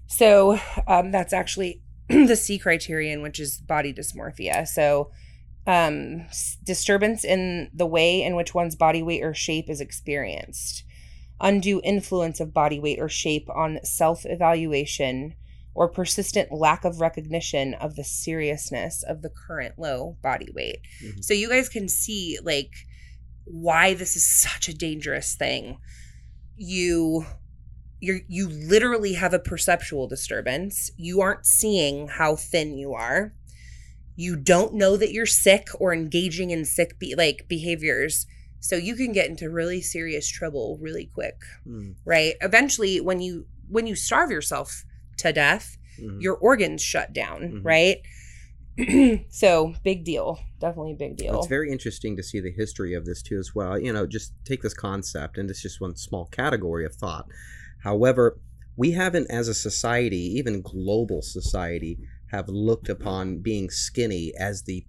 [0.09, 4.67] So um, that's actually the C criterion, which is body dysmorphia.
[4.67, 5.11] So
[5.67, 6.27] um,
[6.65, 10.83] disturbance in the way in which one's body weight or shape is experienced,
[11.41, 15.35] undue influence of body weight or shape on self evaluation,
[15.75, 20.81] or persistent lack of recognition of the seriousness of the current low body weight.
[21.05, 21.23] Mhm.
[21.23, 22.73] So you guys can see like
[23.45, 25.79] why this is such a dangerous thing.
[26.57, 27.27] You
[28.01, 30.91] you you literally have a perceptual disturbance.
[30.97, 33.35] You aren't seeing how thin you are.
[34.17, 38.27] You don't know that you're sick or engaging in sick be- like behaviors.
[38.61, 41.95] So you can get into really serious trouble really quick, Mhm.
[42.05, 42.35] right?
[42.41, 44.85] Eventually when you when you starve yourself
[45.19, 46.23] to death, Mhm.
[46.23, 47.65] your organs shut down, Mhm.
[47.65, 47.99] right?
[49.31, 50.39] so, big deal.
[50.61, 51.39] Definitely a big deal.
[51.39, 53.79] It's very interesting to see the history of this too, as well.
[53.79, 57.29] You know, just take this concept, and it's just one small category of thought.
[57.83, 58.39] However,
[58.77, 61.99] we haven't, as a society, even global society,
[62.31, 64.85] have looked upon being skinny as the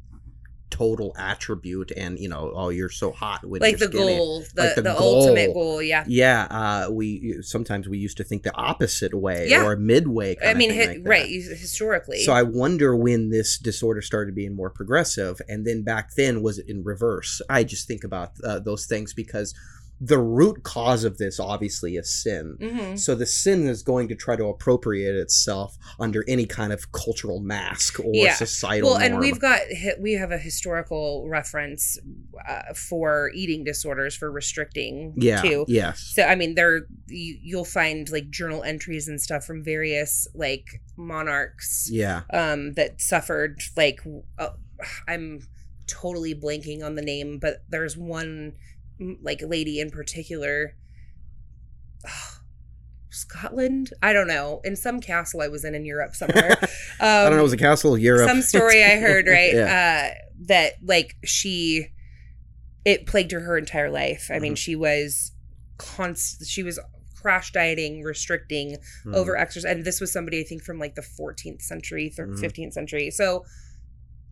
[0.70, 4.16] total attribute, and you know, oh, you're so hot when like the skinny.
[4.18, 5.54] goal, the, Like the the, ultimate goal.
[5.54, 6.04] goal, yeah.
[6.08, 6.44] Yeah,
[6.88, 9.66] uh, we sometimes we used to think the opposite way Yeah.
[9.66, 10.36] or midway.
[10.36, 12.20] Kind I of mean, thing hi- like right, historically.
[12.24, 16.60] So I wonder when this disorder started being more progressive, and then back then was
[16.60, 17.42] it in reverse?
[17.50, 19.56] I just think about uh, those things because
[20.02, 22.56] the root cause of this obviously is sin.
[22.62, 22.98] Mhm.
[22.98, 27.42] So the sin is going to try to appropriate itself under any kind of cultural
[27.42, 28.34] mask or Yeah.
[28.36, 28.92] societal.
[28.92, 29.60] Well, and we've got
[30.00, 31.98] we have a historical reference
[32.48, 35.66] uh, for eating disorders for restricting yeah, too.
[35.68, 40.28] yes, So I mean, there you, you'll find like journal entries and stuff from various
[40.34, 44.00] like monarchs yeah, um that suffered like
[44.38, 44.50] uh,
[45.08, 45.42] i'm
[45.88, 48.54] totally blanking on the name but there's one
[49.22, 50.76] like lady in particular
[53.12, 56.68] scotland i don't know in some castle i was in in europe somewhere um,
[57.00, 57.40] I don't know.
[57.40, 58.28] It was a castle Europe.
[58.30, 60.12] some story i heard right Yeah.
[60.12, 61.88] uh that like she
[62.86, 64.58] it plagued her her entire life i mean Mhm.
[64.58, 65.32] she was
[65.78, 66.80] const she was
[67.20, 69.16] crash dieting restricting Mhm.
[69.16, 72.40] over exercise and this was somebody i think from like the 14th century thir- Mhm.
[72.40, 73.44] 15th century so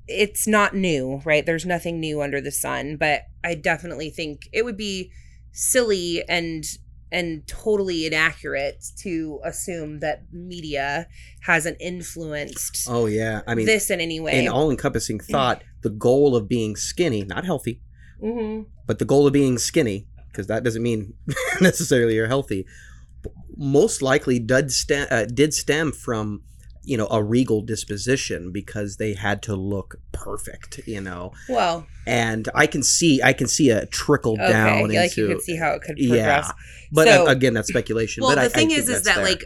[0.08, 1.46] it's not new right?
[1.46, 5.12] There's nothing new under the sun but i definitely think it would be
[5.52, 6.64] silly and
[7.12, 11.08] and totally inaccurate to assume that media
[11.42, 14.44] hasn't influenced Oh yeah, I mean, this in any way.
[14.44, 17.82] in all-encompassing thought, the goal of being skinny, not healthy,
[18.22, 21.14] hmm but the goal of being skinny because that doesn't mean
[21.62, 22.66] necessarily you're healthy
[23.58, 26.42] most likely did stem, uh, did stem from
[26.88, 32.48] you know a regal disposition because they had to look perfect you know well and
[32.56, 35.58] i can see i can see a trickle okay down like into you could see
[35.58, 36.52] how it could progress yeah
[36.92, 39.04] but So- uh, again that's speculation well but the I, I thing think is is
[39.04, 39.24] that there.
[39.26, 39.44] like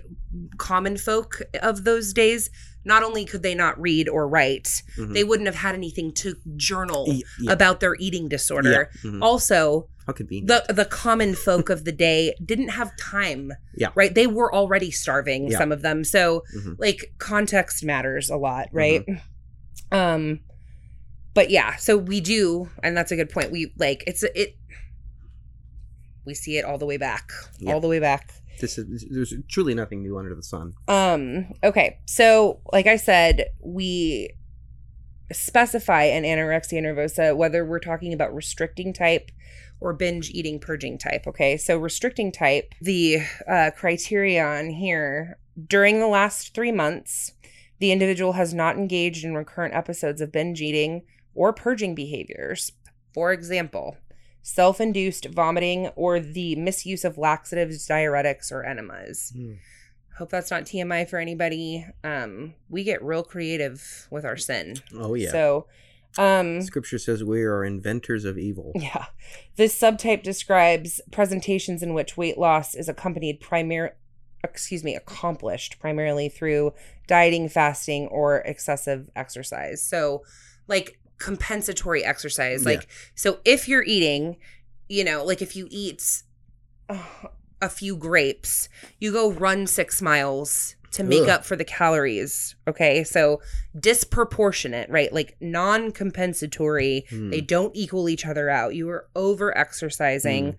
[0.58, 2.50] common folk of those days
[2.84, 5.13] not only could they not read or write Mhm.
[5.13, 7.06] they wouldn't have had anything to journal
[7.39, 8.89] yeah, about their eating disorder.
[9.04, 9.22] Yeah, mhm.
[9.22, 10.48] also how convenient.
[10.48, 13.89] the the common folk of the day didn't have time Yeah.
[13.94, 14.13] right?
[14.15, 16.04] They were already starving some of them.
[16.04, 16.76] So Mhm.
[16.80, 18.78] like context matters a lot Mm-hmm.
[18.78, 19.06] right?
[19.91, 20.39] Um
[21.34, 23.52] but yeah so we do and that's a good point.
[23.52, 24.56] We like it's it
[26.26, 27.32] we see it all the way back
[27.67, 30.74] all the way back this is there's truly nothing new under the sun.
[30.88, 34.32] Um okay so like i said we
[35.32, 39.32] specify an anorexia nervosa whether we're talking about restricting type
[39.80, 41.58] or binge eating purging type okay?
[41.58, 43.19] So restricting type the
[43.50, 47.34] uh, criterion here during the last three months
[47.80, 51.02] the individual has not engaged in recurrent episodes of binge eating
[51.34, 52.71] or purging behaviors.
[53.13, 53.97] For example
[54.41, 59.34] self-induced vomiting or the misuse of laxatives diuretics or enemas
[60.21, 61.84] hope that's not TMI for anybody.
[62.04, 64.75] Um, we get real creative with our sin.
[64.95, 65.65] oh yeah So,
[66.18, 69.05] um, scripture says we are inventors of evil yeah,
[69.55, 73.91] this subtype describes presentations in which weight loss is accompanied primary,
[74.43, 76.74] excuse me, accomplished primarily through
[77.07, 79.82] dieting, fasting, or excessive exercise.
[79.82, 80.24] So,
[80.68, 82.63] like compensatory exercise.
[82.65, 82.72] Yeah.
[82.72, 84.38] Like, so if you're eating,
[84.89, 86.24] you know, like if you eat
[86.89, 87.03] uh,
[87.61, 88.67] a few grapes,
[88.99, 91.30] you go run six miles to make Ugh.
[91.30, 92.55] up for the calories.
[92.67, 93.03] Okay.
[93.05, 93.39] So
[93.80, 95.13] disproportionate, right?
[95.13, 97.05] Like non compensatory.
[97.09, 97.30] Hmm.
[97.30, 98.76] They don't equal each other out.
[98.76, 100.57] You are over exercising.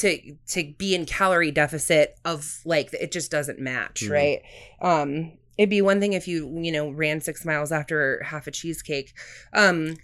[0.00, 4.10] To, to be in calorie deficit of like it just doesn't match Mhm.
[4.10, 4.42] right
[4.82, 8.50] um it'd be one thing if you you know ran six miles after half a
[8.50, 9.12] cheesecake
[9.52, 9.96] um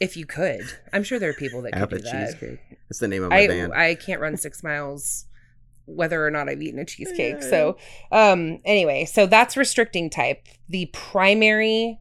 [0.00, 0.62] if you could
[0.92, 2.60] i'm sure there are people that Half could a do that cheesecake.
[2.88, 3.72] That's the name of my i band.
[3.72, 5.26] i can't run six miles
[5.86, 7.48] whether or not i've eaten a cheesecake Yeah.
[7.50, 7.76] so
[8.12, 11.98] um anyway so that's restricting type the primary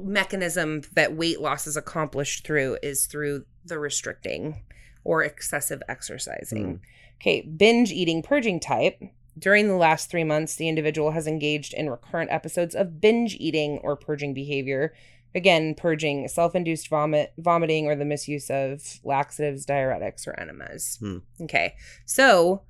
[0.00, 4.62] mechanism that weight loss is accomplished through is through the restricting
[5.04, 6.74] or excessive exercising.
[6.74, 6.80] Mm.
[7.20, 9.00] Okay, binge eating purging type.
[9.40, 13.80] During the last three months, the individual has engaged in recurrent episodes of binge eating
[13.82, 14.92] or purging behavior.
[15.34, 20.98] Again, purging self-induced vomit, vomiting, or the misuse of laxatives, diuretics, or enemas.
[21.00, 21.18] Hmm.
[21.40, 21.74] Okay,
[22.04, 22.62] so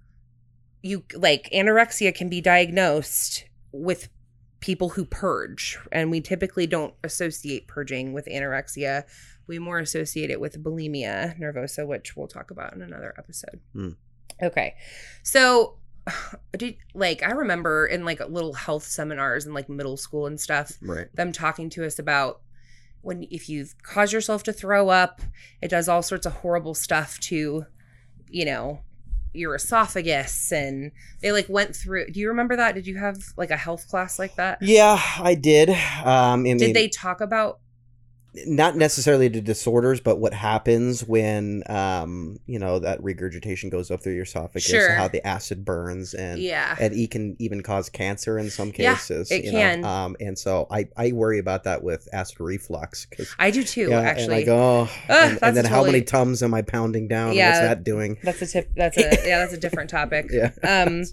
[0.83, 4.09] you like anorexia can be diagnosed with
[4.61, 9.05] people who purge, and we typically don't associate purging with anorexia.
[9.47, 13.61] We more associate it with bulimia nervosa, which we'll talk about in another episode.
[13.73, 13.91] Hmm.
[14.43, 14.75] Okay,
[15.23, 15.80] so
[16.57, 20.73] did like I remember in like little health seminars in like middle school and stuff,
[20.83, 21.15] right.
[21.15, 22.41] them talking to us about
[23.03, 25.23] when if you cause yourself to throw up,
[25.63, 27.65] it does all sorts of horrible stuff to,
[28.29, 28.81] you know,
[29.33, 30.91] your esophagus and
[31.23, 32.75] they like went through do you remember that?
[32.75, 34.59] Did you have like a health class like that?
[34.61, 35.71] Yeah, I did.
[35.71, 37.61] Um, I Did they talk about
[38.47, 44.03] not necessarily the disorders, but what happens when, um, you know, that regurgitation goes up
[44.03, 44.93] through your esophagus, Sure.
[44.93, 46.77] how the acid burns, and yeah.
[46.79, 49.31] and it can even cause cancer in some cases.
[49.31, 49.81] Yeah, it you can.
[49.81, 49.89] Know?
[49.89, 53.89] Um, and so I I worry about that with acid reflux because I do too,
[53.91, 54.37] yeah, and actually.
[54.37, 57.35] I go, oh, and, that's and then how many totally- tums am I pounding down?
[57.35, 57.49] Yeah.
[57.49, 58.19] What's that doing?
[58.23, 60.31] That's a tip that's a yeah, that's a different topic.
[60.33, 60.53] Yeah.
[60.63, 61.05] um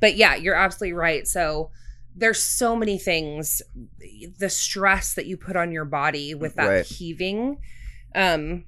[0.00, 1.70] but yeah you're absolutely right so
[2.14, 3.62] there's so many things
[4.38, 6.84] the stress that you put on your body with that Right.
[6.86, 7.58] heaving
[8.14, 8.64] um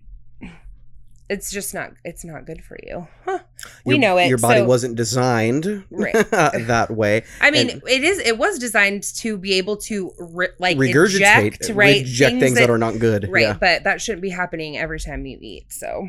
[1.31, 3.39] it's just not it's not good for you huh.
[3.85, 6.13] we Your- know it Your body so- wasn't designed Right.
[6.31, 7.25] that way.
[7.41, 11.47] i mean and- it is it was designed to be able to re- like Regurgitate,
[11.47, 13.29] eject, right reject things, that, are not good.
[13.31, 13.57] right Yeah.
[13.59, 16.09] but that shouldn't be happening every time you eat so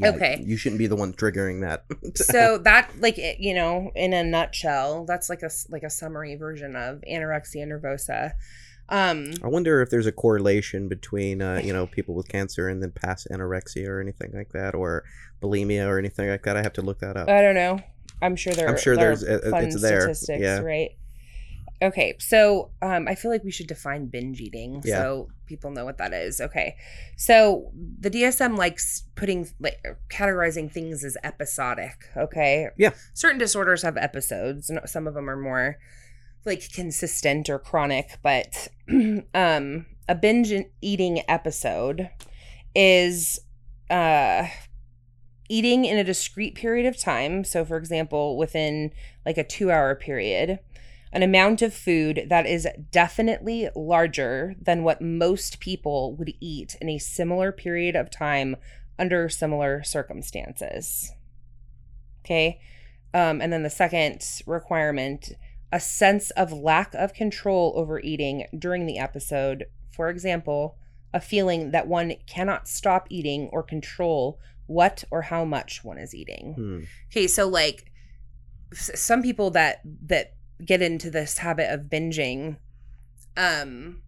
[0.00, 0.42] Yeah, okay.
[0.44, 1.84] You shouldn't be the one triggering that.
[2.16, 6.76] so that like you know in a nutshell that's like a like a summary version
[6.76, 8.32] of anorexia nervosa
[8.88, 12.80] um I wonder if there's a correlation between uh, you know people with cancer and
[12.82, 15.02] then past anorexia or anything like that, or
[15.42, 16.56] bulimia or anything like that.
[16.56, 17.28] I have to look that up.
[17.28, 17.78] i don't know
[18.22, 20.00] i'm sure there I'm sure there are there's uh, fun it's there.
[20.02, 20.60] statistics Yeah.
[20.60, 20.90] right
[21.82, 24.98] okay so um i feel like we should define binge eating Yeah.
[25.02, 26.76] so people know what that is okay
[27.16, 27.70] so
[28.00, 29.78] the dsm likes putting like
[30.10, 32.90] categorizing things as episodic okay Yeah.
[33.14, 35.78] certain disorders have episodes and some of them are more
[36.44, 38.68] like consistent or chronic but
[39.34, 42.10] um a binge eating episode
[42.74, 43.40] is
[43.90, 44.46] uh
[45.48, 48.90] eating in a discrete period of time so for example within
[49.24, 50.58] like a 2 hour period
[51.16, 56.88] an amount of food that is definitely larger than what most people would eat in
[56.88, 58.56] a similar period of time
[58.98, 61.12] under similar circumstances
[62.24, 62.60] okay
[63.14, 65.32] um, and then the second requirement
[65.72, 69.66] a sense of lack of control over eating during the episode.
[69.94, 70.76] For example,
[71.12, 76.14] a feeling that one cannot stop eating or control what or how much one is
[76.14, 76.54] eating.
[76.54, 76.80] Hmm.
[77.10, 77.92] Okay, so like
[78.72, 80.34] some people that that
[80.64, 82.56] get into this habit of binging
[83.36, 84.00] um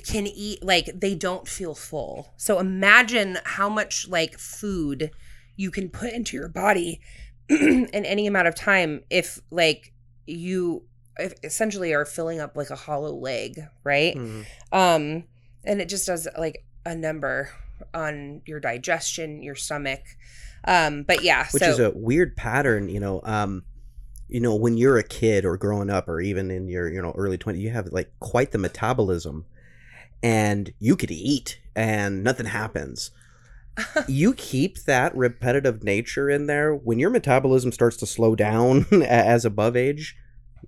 [0.00, 2.32] can eat like they don't feel full.
[2.36, 5.10] So imagine how much like food
[5.56, 7.00] you can put into your body
[7.48, 9.92] in any amount of time if like
[10.26, 10.84] you
[11.18, 14.14] if essentially are filling up like a hollow leg, right?
[14.14, 14.42] Hmm.
[14.72, 15.24] Um
[15.64, 17.50] and it just does like a number
[17.92, 20.02] on your digestion, your stomach.
[20.64, 23.20] Um but yeah, Which so is a weird pattern, you know.
[23.24, 23.64] Um,
[24.28, 27.12] you know, when you're a kid or growing up, or even in your you know
[27.16, 29.46] early 20s, you have like quite the metabolism,
[30.22, 33.10] and you could eat and nothing happens.
[34.08, 39.44] you keep that repetitive nature in there when your metabolism starts to slow down as
[39.44, 40.16] above age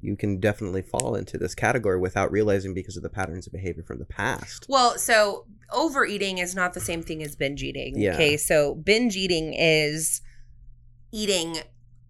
[0.01, 3.83] you can definitely fall into this category without realizing because of the patterns of behavior
[3.83, 7.99] from the past Well, so overeating is not the same thing as binge eating.
[7.99, 8.15] Yeah.
[8.15, 8.37] Okay.
[8.37, 10.23] So binge eating is
[11.13, 11.59] eating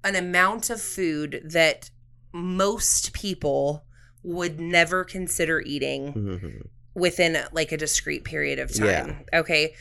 [0.04, 1.90] an amount of food that
[2.32, 3.84] most people
[4.22, 6.66] would never consider eating Mhm.
[6.94, 9.24] within like a discrete period of time.
[9.32, 9.74] Okay.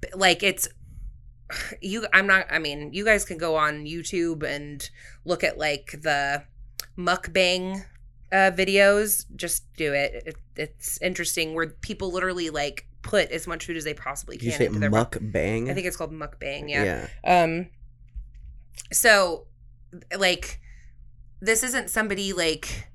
[0.00, 0.68] B- Like it's
[1.80, 4.88] you I'm not I mean, you guys can go on YouTube and
[5.24, 6.44] look at like the
[6.96, 7.84] mukbang
[8.32, 9.24] uh videos.
[9.36, 10.22] Just do it.
[10.26, 14.46] it it's interesting where people literally like put as much food as they possibly can.
[14.46, 15.70] you say into their mukbang?
[15.70, 17.06] I think it's called mukbang, yeah.
[17.24, 17.42] yeah.
[17.44, 17.68] Um
[18.92, 19.46] so
[20.16, 20.60] like
[21.40, 22.88] this isn't somebody like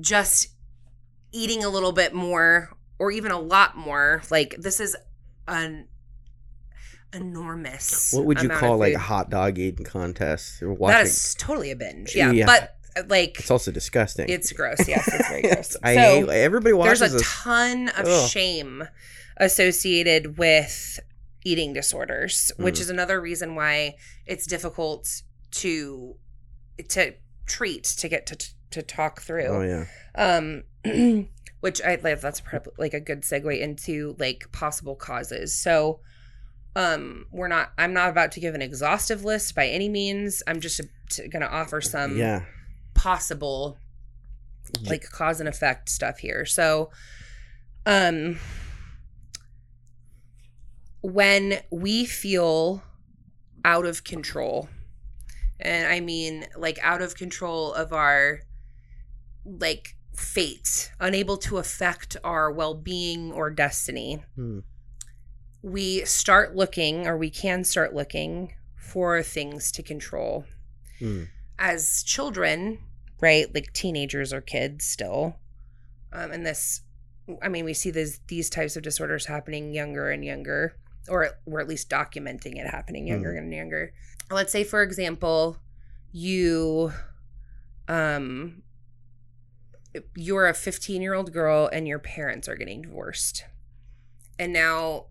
[0.00, 0.48] just
[1.32, 4.22] eating a little bit more or even a lot more.
[4.30, 4.96] Like this is
[5.48, 5.88] an
[7.12, 8.12] enormous.
[8.12, 10.60] What would you call like a hot dog eating contest?
[10.60, 12.14] That is totally a binge.
[12.14, 12.30] Yeah.
[12.32, 12.46] Yeah.
[12.46, 14.28] But uh, like It's also disgusting.
[14.28, 14.86] it's gross.
[14.88, 15.76] Yes, it's very gross.
[15.82, 17.34] I so hate, everybody watches there's a this.
[17.42, 18.28] ton of Ugh.
[18.28, 18.84] shame
[19.36, 21.00] associated with
[21.44, 22.80] eating disorders, which Mm.
[22.80, 25.22] is another reason why it's difficult
[25.52, 26.16] to
[26.88, 27.14] to
[27.46, 28.36] treat to get to
[28.70, 29.46] to talk through.
[29.46, 29.86] oh yeah.
[30.14, 30.64] Um,
[31.60, 35.54] which I like that's prob- like a good segue into like possible causes.
[35.54, 36.00] So,
[36.74, 37.72] um, we're not.
[37.76, 40.42] I'm not about to give an exhaustive list by any means.
[40.46, 40.80] I'm just
[41.10, 42.44] t- gonna offer some yeah.
[42.94, 43.78] possible
[44.84, 46.46] like cause and effect stuff here.
[46.46, 46.90] So,
[47.86, 48.38] um,
[51.02, 52.82] when we feel
[53.64, 54.68] out of control,
[55.60, 58.40] and I mean like out of control of our
[59.44, 64.60] like fate, unable to affect our well being or destiny, Hmm.
[65.62, 70.44] we start looking, or we can start looking for things to control
[70.98, 71.24] Hmm.
[71.58, 72.78] as children,
[73.20, 73.52] right?
[73.54, 75.36] Like teenagers or kids still.
[76.12, 76.82] Um, and this,
[77.42, 80.76] I mean, we see these these types of disorders happening younger and younger,
[81.08, 83.92] or we're at least documenting it happening younger and younger.
[84.30, 85.56] Let's say, for example,
[86.12, 86.92] you,
[87.88, 88.62] um,
[90.14, 93.44] you're a 15 year old girl and your parents are getting divorced,
[94.38, 95.06] and now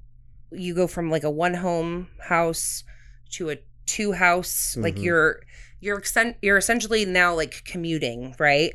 [0.52, 2.84] you go from like a one home house
[3.32, 5.04] to a two house like Mhm.
[5.04, 5.42] you're
[5.82, 6.02] you're
[6.42, 8.74] you're essentially now like commuting right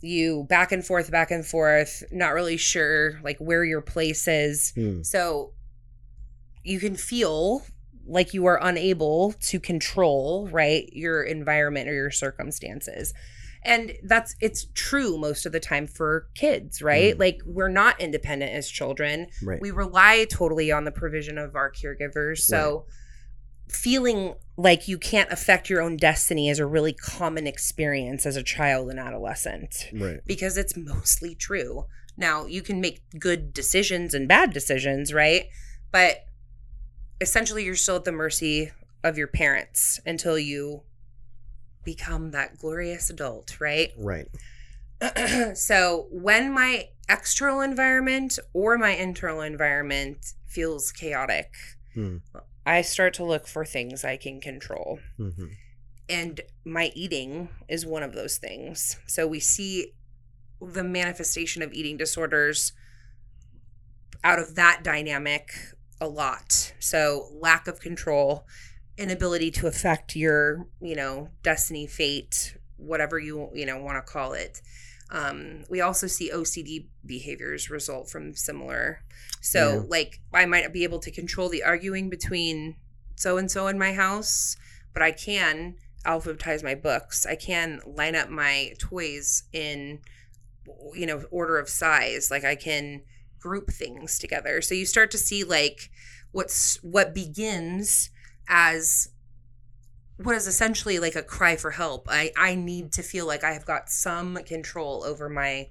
[0.00, 4.72] you back and forth back and forth not really sure like where your place is
[4.74, 5.02] Hmm.
[5.02, 5.52] so
[6.62, 7.62] you can feel
[8.06, 13.14] like you are unable to control right your environment or your circumstances.
[13.64, 17.14] And that's it's true most of the time for kids right?
[17.14, 17.20] Mm.
[17.20, 19.28] like we're not independent as children.
[19.42, 19.60] Right.
[19.60, 22.38] we rely totally on the provision of our caregivers.
[22.38, 22.86] So
[23.68, 28.42] feeling like you can't affect your own destiny is a really common experience as a
[28.42, 30.20] child and adolescent right.
[30.26, 31.86] because it's mostly true.
[32.16, 35.46] Now you can make good decisions and bad decisions right?
[35.90, 36.24] But
[37.22, 38.70] essentially you're still at the mercy
[39.02, 40.82] of your parents until you
[41.84, 44.28] become that glorious adult right Right.
[45.56, 51.52] so when my external environment or my internal environment feels chaotic,
[51.94, 52.18] Hmm.
[52.64, 55.00] I start to look for things I can control.
[55.16, 55.46] hmm
[56.08, 58.96] And my eating is one of those things.
[59.06, 59.92] So we see
[60.60, 62.72] the manifestation of eating disorders
[64.22, 65.52] out of that dynamic
[66.02, 66.72] a lot.
[66.80, 68.44] So lack of control,
[68.98, 74.32] inability to affect your, you know, destiny, fate, whatever you, you know, want to call
[74.32, 74.60] it.
[75.10, 79.04] Um, we also see OCD behaviors result from similar.
[79.40, 79.82] So, Yeah.
[79.88, 82.76] like, I might not be able to control the arguing between
[83.14, 84.56] so and so in my house,
[84.92, 87.26] but I can alphabetize my books.
[87.26, 90.00] I can line up my toys in,
[90.94, 92.28] you know, order of size.
[92.30, 93.02] Like, I can
[93.42, 94.60] group things together.
[94.62, 95.90] So you start to see like
[96.30, 98.10] what's what begins
[98.48, 99.08] as
[100.16, 102.06] what is essentially like a cry for help.
[102.08, 105.68] I I need to feel like I have got some control over my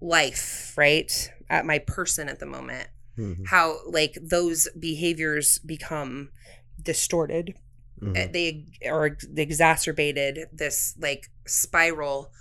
[0.00, 1.30] life, right?
[1.48, 2.88] At my person at the moment.
[3.16, 6.30] hmm How like those behaviors become
[6.82, 7.54] distorted.
[8.00, 12.32] hmm Uh, They are exacerbated this like spiral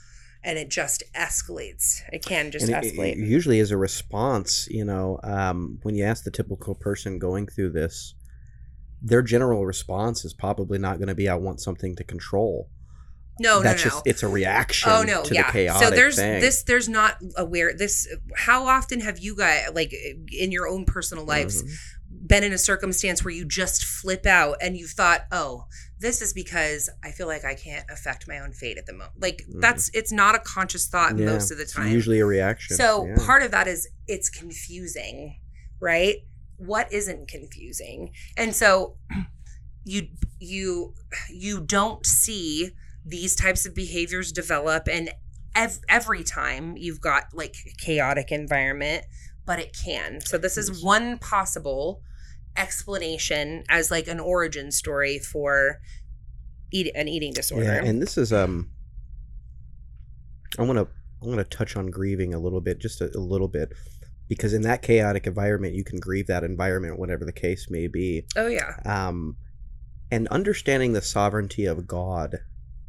[0.44, 2.02] and it just escalates.
[2.12, 3.14] It can just and escalate.
[3.14, 7.48] it usually as a response, you know, um, when you ask the typical person going
[7.48, 8.16] through this,
[9.02, 12.70] their general response is probably not going to be, "I want something to control."
[13.40, 13.96] no, That's no, no.
[13.96, 14.92] just it's a reaction.
[14.92, 15.48] Oh no, to yeah.
[15.48, 16.42] the chaotic so there's thing.
[16.42, 19.94] this there's not aware this how often have you got like
[20.32, 22.28] in your own personal lives Mhm.
[22.28, 25.66] been in a circumstance where you just flip out and you thought, "Oh,
[26.02, 29.14] this is because I feel like I can't affect my own fate at the moment."
[29.22, 29.62] Like Mhm.
[29.62, 31.92] that's it's not a conscious thought Yeah, most of the it's time.
[31.92, 32.76] usually a reaction.
[32.76, 33.16] So yeah.
[33.26, 35.40] part of that is it's confusing,
[35.80, 36.18] right?
[36.58, 38.12] What isn't confusing?
[38.38, 38.98] And so
[39.84, 40.08] you
[40.40, 40.94] you
[41.30, 42.72] you don't see
[43.06, 45.12] these types of behaviors develop and
[45.56, 49.06] ev- every time you've got like chaotic environment,
[49.46, 50.22] but it can.
[50.22, 52.02] So this is one possible
[52.58, 55.80] explanation as like an origin story for
[56.72, 57.66] eat an eating disorder.
[57.66, 58.70] Yeah, and this is um.
[60.60, 60.88] I want to
[61.24, 63.74] I want to touch on grieving a little bit, just a, a little bit,
[64.28, 68.26] because in that chaotic environment, you can grieve that environment, whatever the case may be.
[68.36, 68.76] oh yeah.
[68.86, 69.38] Um,
[70.12, 72.38] and understanding the sovereignty of God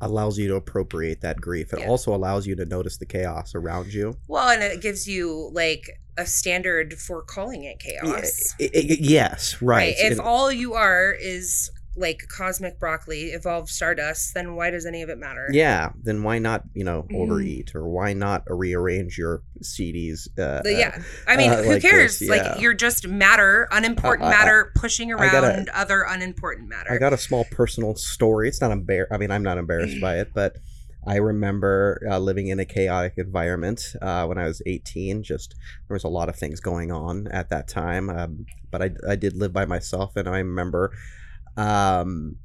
[0.03, 1.73] allows you to appropriate that grief.
[1.73, 1.89] It Yeah.
[1.89, 4.17] also allows you to notice the chaos around you.
[4.29, 8.55] Well, and it gives you like a standard for calling it chaos.
[8.61, 9.95] Y- y- yes, right.
[9.97, 15.03] If And- all you are is like cosmic broccoli, evolved stardust, then why does any
[15.03, 15.47] of it matter?
[15.53, 17.17] yeah, then why not, you know, Mhm.
[17.23, 20.27] overeat or why not rearrange your CDs?
[20.39, 21.03] Uh, The- yeah.
[21.27, 22.23] I mean, uh, who like this, cares?
[22.23, 22.31] yeah.
[22.31, 26.91] Like you're just matter, unimportant I- I- matter, pushing around other unimportant matter.
[26.93, 28.49] I got a small personal story.
[28.49, 29.05] It's not embar.
[29.11, 30.57] I mean, I'm not embarrassed by it, but
[31.07, 35.23] I remember uh, living in a chaotic environment uh, when I was 18.
[35.25, 35.55] Just
[35.89, 39.17] there was a lot of things going on at that time, um, but I I
[39.17, 40.93] did live by myself, and I remember
[41.57, 42.37] um,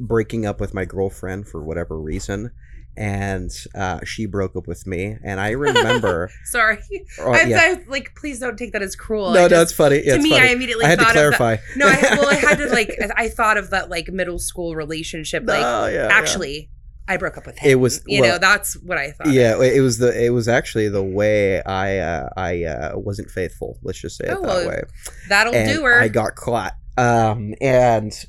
[0.00, 2.50] breaking up with my girlfriend for whatever reason.
[2.96, 6.30] And uh, she broke up with me, and I remember.
[6.44, 6.78] Sorry.
[7.18, 7.58] oh, I, yeah.
[7.60, 9.32] I, like, please don't take that as cruel.
[9.32, 9.96] no, I no, it's funny.
[9.96, 10.48] Yeah, to it's me, funny.
[10.48, 11.52] I immediately I had to thought clarify.
[11.54, 11.76] of that.
[11.76, 12.96] No, I, well, I had to like.
[13.16, 15.42] I thought of that like middle school relationship.
[15.44, 16.70] Like, No, yeah, actually,
[17.08, 17.68] I broke up with him.
[17.68, 19.26] It was- you well, know, that's what I thought.
[19.26, 23.76] yeah it was the it was actually the way i uh i uh wasn't faithful
[23.82, 24.82] let's just say it Oh, that well, way
[25.28, 26.00] that'll and do her.
[26.00, 28.24] i got caught um and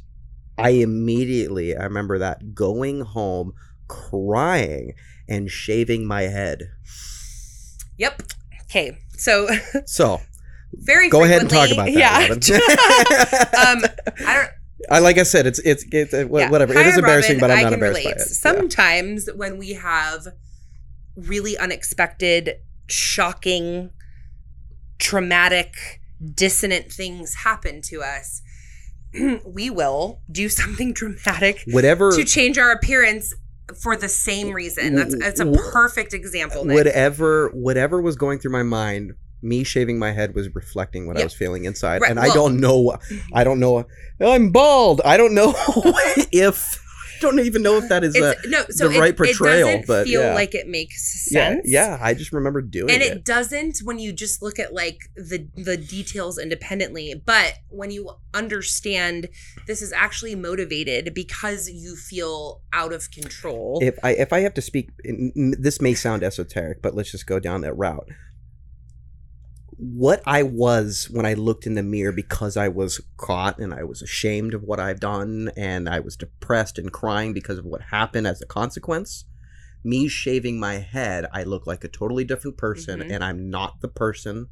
[0.57, 3.53] i immediately i remember that going home
[3.88, 4.93] crying
[5.30, 6.63] and shaving my head
[7.97, 8.24] Yep.
[8.63, 8.97] Okay.
[9.18, 9.47] So
[9.86, 10.20] so
[10.74, 12.28] very go ahead and talk about that Yeah.
[13.72, 13.84] Um,
[14.28, 14.49] I don't.
[14.91, 16.49] I, like i said it's it's, it's uh, wha- yeah.
[16.51, 17.41] whatever it is embarrassing Robyn.
[17.41, 18.16] but i'm I not embarrassed relate.
[18.18, 18.34] by it Yeah.
[18.57, 20.28] Sometimes when we have
[21.16, 22.57] really unexpected,
[22.88, 23.89] shocking,
[24.99, 26.01] traumatic,
[26.34, 28.41] dissonant things happen to us,
[29.45, 33.34] we will do something dramatic whatever to change our appearance
[33.82, 34.95] for the same reason.
[34.95, 36.66] That's that's a perfect example.
[36.66, 36.76] Nick.
[36.76, 41.24] whatever whatever was going through my mind me shaving my head was reflecting what i
[41.24, 42.97] was feeling inside Right, and i don't know
[43.32, 43.86] i don't know
[44.20, 45.53] i'm bald i don't know
[46.32, 46.84] if
[47.20, 49.72] don't even know if that is uh, It's, no, so the it, right portrayal, it
[49.72, 50.34] doesn't but feel yeah.
[50.34, 51.61] like it makes yeah sense.
[51.66, 54.74] yeah i just remember doing and it, And it doesn't when you just look at
[54.74, 59.30] like the the details independently but when you understand
[59.68, 64.53] this is actually motivated because you feel out of control if i if i have
[64.53, 68.09] to speak this may sound esoteric but let's just go down that route
[69.78, 73.84] what I was when I looked in the mirror because I was caught and I
[73.84, 77.82] was ashamed of what I've done and I was depressed and crying because of what
[77.92, 79.26] happened as a consequence.
[79.84, 83.12] Me shaving my head, I look like a totally different person Mhm.
[83.12, 84.48] and I'm not the person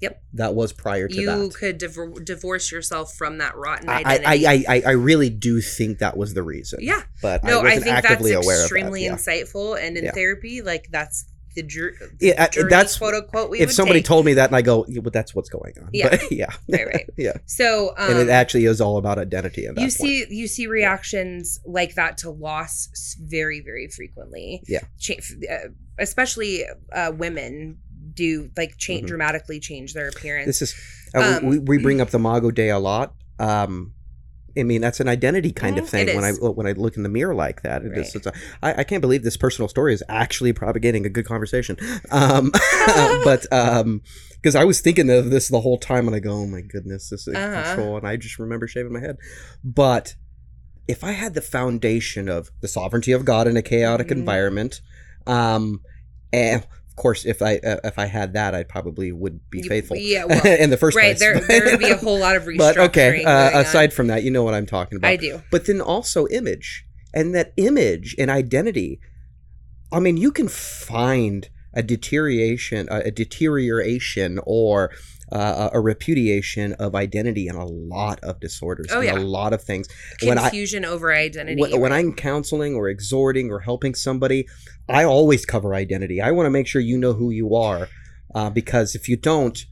[0.00, 0.22] Yep.
[0.34, 1.54] that was prior to you that.
[1.54, 5.98] could div- divorce yourself from that rotten identity I, I, I, I really do think
[6.00, 6.80] that was the reason.
[6.82, 9.18] yeah But no I i, think that's actively aware extremely that.
[9.18, 10.12] insightful and in Yeah.
[10.12, 11.24] therapy like that's
[11.56, 14.06] the jur- Yeah, journey, that's- quote unquote we if somebody take.
[14.06, 15.88] told me that and I go, yeah, but that's what's going on.
[15.92, 16.10] Yeah.
[16.10, 16.46] But, yeah.
[16.68, 17.10] Right, right.
[17.16, 17.32] yeah.
[17.46, 19.62] so um, and it actually is all about identity.
[19.66, 19.92] That you point.
[19.92, 22.88] see you see reactions like that to loss
[23.20, 24.80] very very frequently Yeah.
[25.00, 25.14] Cha-
[25.50, 27.78] uh, especially uh, women
[28.14, 29.08] do like change Mhm.
[29.08, 30.74] dramatically change their appearance This is
[31.14, 33.14] uh, we, Um, we bring up the Imago Dei a lot.
[33.38, 33.92] Um,
[34.58, 36.14] I mean, that's an identity kind Mhm, of thing.
[36.14, 38.16] When I when I look in the mirror like that, it is, Right.
[38.16, 38.32] it's a,
[38.62, 41.76] I, I can't believe this personal story is actually propagating a good conversation.
[42.10, 42.52] Um,
[43.24, 44.02] but um,
[44.32, 47.10] because I was thinking of this the whole time, and I go, "Oh my goodness,
[47.10, 47.64] this is Uh-huh.
[47.64, 49.16] control," and I just remember shaving my head.
[49.64, 50.14] But
[50.88, 54.18] if I had the foundation of the sovereignty of God in a chaotic Mhm.
[54.18, 54.80] environment,
[55.26, 55.80] um,
[56.32, 56.66] and
[56.96, 59.96] course, if I uh, if I had that, I probably would be faithful.
[59.96, 61.20] yeah, well, in the first right place.
[61.20, 63.60] there there would be a whole lot of restructuring but okay, uh, going on.
[63.62, 65.08] aside from that, you know what I'm talking about.
[65.08, 66.84] i do But then also image,
[67.14, 69.00] and that image and identity.
[69.92, 74.90] I mean, you can find a deterioration, a, deterioration, or
[75.30, 79.16] uh, a repudiation of identity in a lot of disorders, Oh, yeah.
[79.16, 79.86] a lot of things.
[80.22, 81.92] When I- confusion over identity when, when?
[81.92, 84.46] I'm counseling or exhorting or helping somebody,
[84.88, 86.20] I always cover identity.
[86.20, 87.88] I want to make sure you know who you are,
[88.34, 89.64] uh, because if you don't,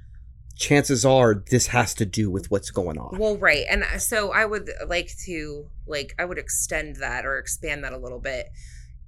[0.57, 3.19] chances are this has to do with what's going on.
[3.19, 3.65] Well, right.
[3.69, 7.93] And uh, so I would like to like I would extend that or expand that
[7.93, 8.47] a little bit.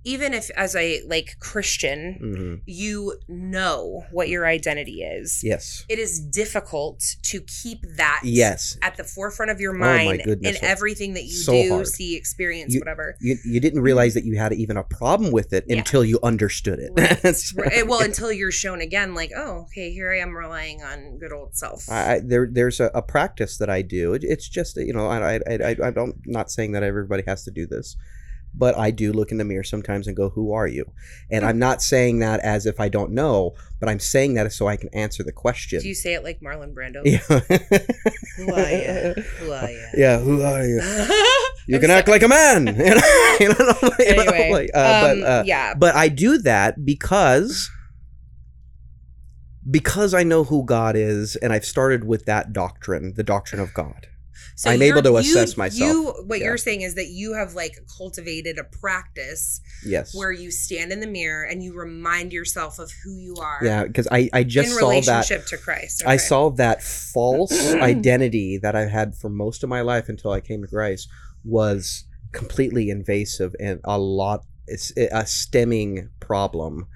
[0.07, 5.85] Even if as a like christian hmm you know what your identity is Yes.
[5.89, 8.79] it is difficult to keep that Yes.
[8.83, 10.59] at the forefront of your Oh mind goodness.
[10.59, 11.87] in everything that you So do hard.
[11.89, 15.53] see experience You- whatever You, you didn't realize that you had even a problem with
[15.53, 15.79] it Yeah.
[15.79, 17.37] until you understood it.
[17.37, 21.19] So- Right, well until you're shown again like oh okay here i am relying on
[21.19, 24.15] good old self I, I- there there's a, a practice that I do.
[24.15, 25.41] It, it's just you know I, I
[25.71, 27.97] I I don't not saying that everybody has to do this,
[28.57, 30.91] but I do look in the mirror sometimes and go, "Who are you?"
[31.31, 34.67] And I'm not saying that as if I don't know, but I'm saying that so
[34.67, 35.81] I can answer the question.
[35.81, 37.19] do you say it like marlon brando yeah.
[38.37, 40.19] who are you who are you yeah.
[40.19, 40.81] Who are you?
[41.69, 42.67] You I'm can act like a man.
[42.77, 43.37] You know?
[43.41, 47.69] You know, like- anyway like, uh, um, but uh, yeah but I do that because
[49.69, 53.75] because I know who God is, and I've started with that doctrine, the doctrine of
[53.75, 54.07] God.
[54.55, 55.91] So I'm able to you- assess myself.
[55.91, 56.47] You, what Yeah.
[56.47, 60.15] you're saying is that you have like cultivated a practice Yes.
[60.15, 63.61] where you stand in the mirror and you remind yourself of who you are.
[63.63, 66.03] Yeah, because I, I just in saw that relationship to Christ.
[66.07, 70.41] I saw that false identity that I had for most of my life until I
[70.41, 71.09] came to Christ
[71.45, 76.87] was completely invasive and a lot it's a stemming problem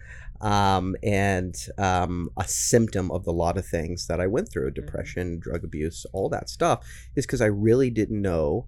[0.41, 4.53] um, and um, a symptom of the lot of things that I went Mm-hmm.
[4.53, 8.67] through depression drug abuse all that stuff is because I really didn't know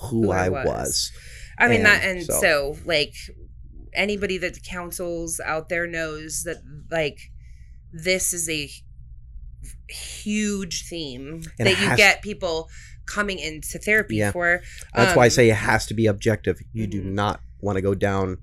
[0.00, 0.66] who, Who I I was.
[0.66, 1.12] was.
[1.58, 2.76] I mean that, and and so- so.
[2.84, 3.14] like
[3.92, 6.56] anybody that counsels out there knows that
[6.90, 7.18] like
[7.92, 8.70] this is a
[9.88, 12.68] huge theme And that you get people
[13.06, 14.32] coming into therapy Yeah.
[14.32, 14.62] for.
[14.94, 16.60] That's why I Um, say it has to be objective.
[16.72, 17.12] You do mhm.
[17.12, 18.38] not want to go down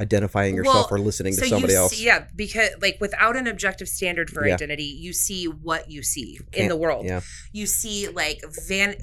[0.00, 2.00] identifying yourself Well, or listening to somebody you else.
[2.00, 4.54] Yeah, because like without an objective standard for Yeah.
[4.54, 7.06] identity, you see what you see in Can't- the world.
[7.06, 7.20] Yeah.
[7.52, 8.96] You see like van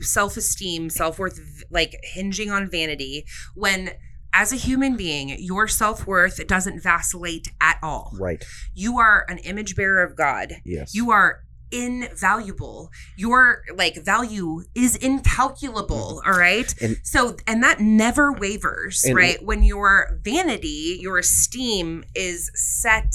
[0.00, 3.92] self-esteem, self-worth like hinging on vanity when
[4.36, 8.12] as a human being, your self-worth doesn't vacillate at all.
[8.18, 8.44] Right.
[8.74, 10.54] You are an image bearer of God.
[10.64, 10.92] Yes.
[10.92, 12.90] You are invaluable.
[13.16, 16.66] Your like value is incalculable, all right?
[16.66, 16.84] Mm-hmm.
[16.84, 19.42] And- so and that never wavers, right?
[19.44, 23.14] When your vanity, your esteem is set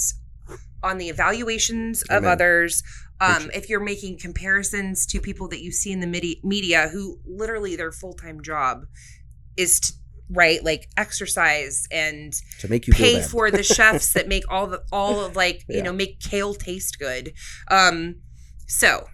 [0.82, 2.30] on the evaluations of Amen.
[2.30, 2.82] others.
[3.20, 7.18] Um, if you're making comparisons to people that you see in the midi- media who
[7.26, 8.86] literally their full-time job
[9.58, 9.92] is to
[10.30, 14.82] right like exercise and to make you pay for the chefs that make all the
[14.92, 17.32] all of like you know make kale taste good
[17.68, 18.14] um
[18.70, 19.08] so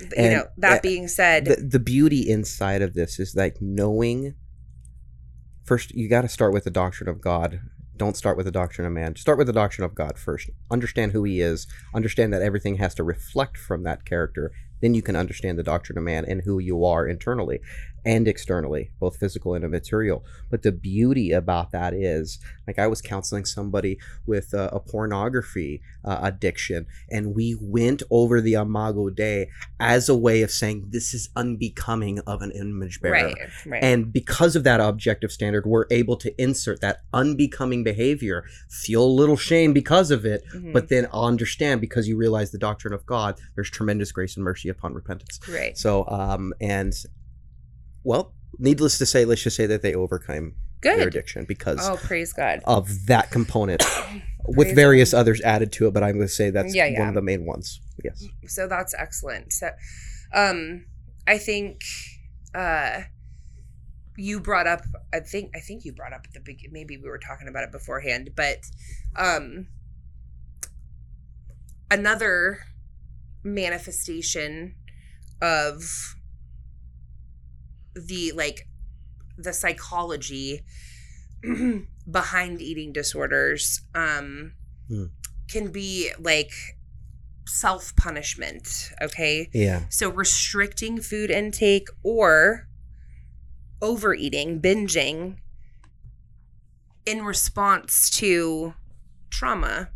[0.00, 3.58] you And, know that uh, being said the, the beauty inside of this is like
[3.60, 4.34] knowing
[5.64, 7.60] first you got to start with the doctrine of god.
[7.94, 9.14] Don't start with the doctrine of man.
[9.16, 10.50] Start with the doctrine of god first.
[10.70, 11.68] Understand who he is.
[11.94, 14.50] Understand that everything has to reflect from that character.
[14.80, 17.60] Then you can understand the doctrine of man and who you are internally
[18.04, 23.00] and externally both physical and material but the beauty about that is like i was
[23.00, 29.48] counseling somebody with uh, a pornography uh, addiction and we went over the imago dei
[29.78, 33.12] as a way of saying this is unbecoming of an image bearer.
[33.14, 33.36] right
[33.66, 39.04] right And because of that objective standard, we're able to insert that unbecoming behavior, feel
[39.04, 40.72] a little shame because of it, Mhm.
[40.72, 44.68] but then understand because you realize the doctrine of God, there's tremendous grace and mercy
[44.68, 45.40] upon repentance.
[45.48, 46.92] right So, um, and
[48.04, 52.32] well, needless to say, let's just say that they overcame their addiction because oh praise
[52.32, 53.84] god of that component,
[54.46, 55.94] with various others added to it.
[55.94, 57.08] But I'm going to say that's Yeah, one yeah.
[57.08, 57.80] of the main ones.
[58.02, 58.24] Yes.
[58.46, 59.70] so that's excellent so
[60.34, 60.86] um
[61.28, 61.82] i think
[62.54, 63.02] uh
[64.16, 64.80] you brought up
[65.12, 67.62] i think i think you brought up at the big maybe we were talking about
[67.62, 68.58] it beforehand but
[69.16, 69.68] um
[71.90, 72.60] another
[73.44, 74.74] manifestation
[75.40, 76.16] of
[77.94, 78.66] the like
[79.36, 80.62] the psychology
[82.10, 84.52] behind eating disorders um
[84.88, 85.04] Hmm.
[85.48, 86.52] can be like
[87.46, 89.82] self punishment okay Yeah.
[89.90, 92.68] so restricting food intake or
[93.80, 95.36] overeating, binging
[97.04, 98.74] in response to
[99.28, 99.88] trauma,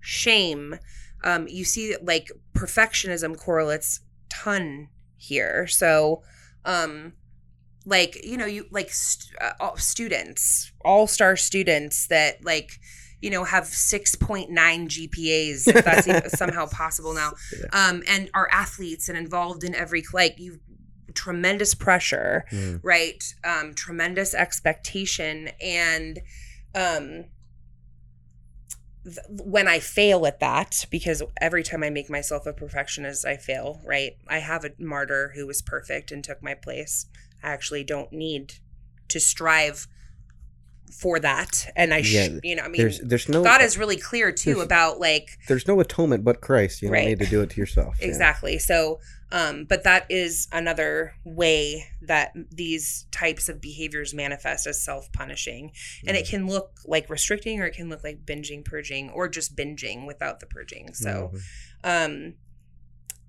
[0.00, 0.78] shame.
[1.24, 5.66] Um, you see like perfectionism correlates ton here.
[5.66, 6.22] So,
[6.64, 7.14] um,
[7.84, 12.78] like you know, you like st- uh, students, all star students that like
[13.20, 17.32] you know have 6.9 gpas if that's somehow possible now
[17.72, 20.58] um and are athletes and involved in every like you
[21.14, 22.80] tremendous pressure Mm.
[22.82, 26.18] right um tremendous expectation and
[26.74, 27.26] um
[29.04, 33.36] th- when i fail at that because every time i make myself a perfectionist i
[33.36, 34.12] fail right?
[34.28, 37.06] I have a martyr who was perfect and took my place
[37.42, 38.54] actually don't need
[39.08, 39.86] to strive
[41.00, 43.78] for that and i sh- Yeah, you know i mean there's there's no god is
[43.78, 46.82] really clear too about like there's no atonement but Christ.
[46.82, 47.96] You don't need to do it to yourself.
[47.98, 48.08] Yeah.
[48.08, 54.84] exactly so um but that is another way that these types of behaviors manifest as
[54.84, 55.72] self-punishing
[56.06, 59.56] and it can look like restricting or it can look like binging purging or just
[59.56, 61.40] binging without the purging so Mhm.
[62.28, 62.34] um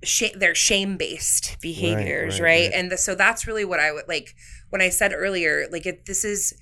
[0.04, 2.72] sh- they're shame based behaviors right, right, right.
[2.74, 4.36] and the, so that's really what i would like
[4.70, 6.54] when i said earlier like it, this is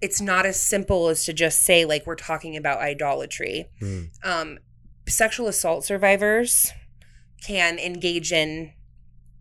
[0.00, 4.08] it's not as simple as to just say like we're talking about idolatry Mm.
[4.24, 4.58] um
[5.08, 6.72] sexual assault survivors
[7.46, 8.72] can engage in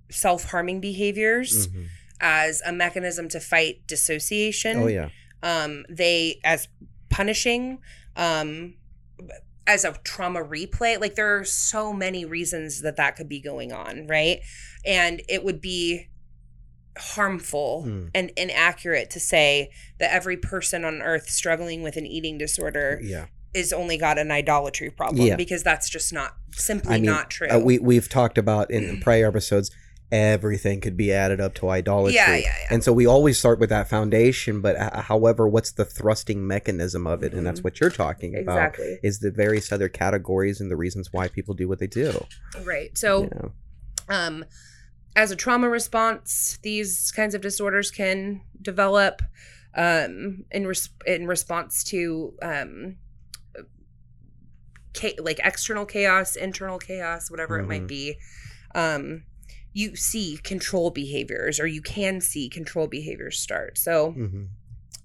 [0.09, 1.87] self-harming behaviors Mhm.
[2.19, 5.09] as a mechanism to fight dissociation Oh yeah.
[5.41, 6.67] um they as
[7.09, 7.79] punishing
[8.15, 8.75] um
[9.65, 13.71] as a trauma replay like there are so many reasons that that could be going
[13.71, 14.39] on right
[14.85, 16.09] and it would be
[16.97, 18.09] harmful Mm.
[18.13, 23.25] and inaccurate to say that every person on earth struggling with an eating disorder Yeah.
[23.53, 25.35] is only got an idolatry problem Yeah.
[25.35, 28.99] because that's just not simply I mean, not true Uh, we we've talked about in
[29.01, 29.71] prior episodes.
[30.13, 32.13] Everything could be added up to idolatry.
[32.15, 35.71] yeah yeah yeah And so we always start with that foundation, but h- however, what's
[35.71, 37.33] the thrusting mechanism of it?
[37.33, 37.63] And that's Mhm.
[37.63, 41.55] what you're talking about exactly is the various other categories and the reasons why people
[41.55, 42.11] do what they do.
[42.63, 43.51] right so you know?
[44.09, 44.45] um
[45.15, 49.21] as a trauma response these kinds of disorders can develop
[49.75, 52.97] um in res- in response to um
[54.93, 57.87] cha- like external chaos internal chaos whatever it might Mhm.
[57.87, 58.17] be
[58.75, 59.23] um
[59.73, 64.47] you see control behaviors or you can see control behaviors start so Mhm.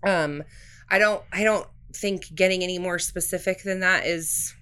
[0.07, 0.43] um
[0.91, 4.55] i don't i don't think getting any more specific than that is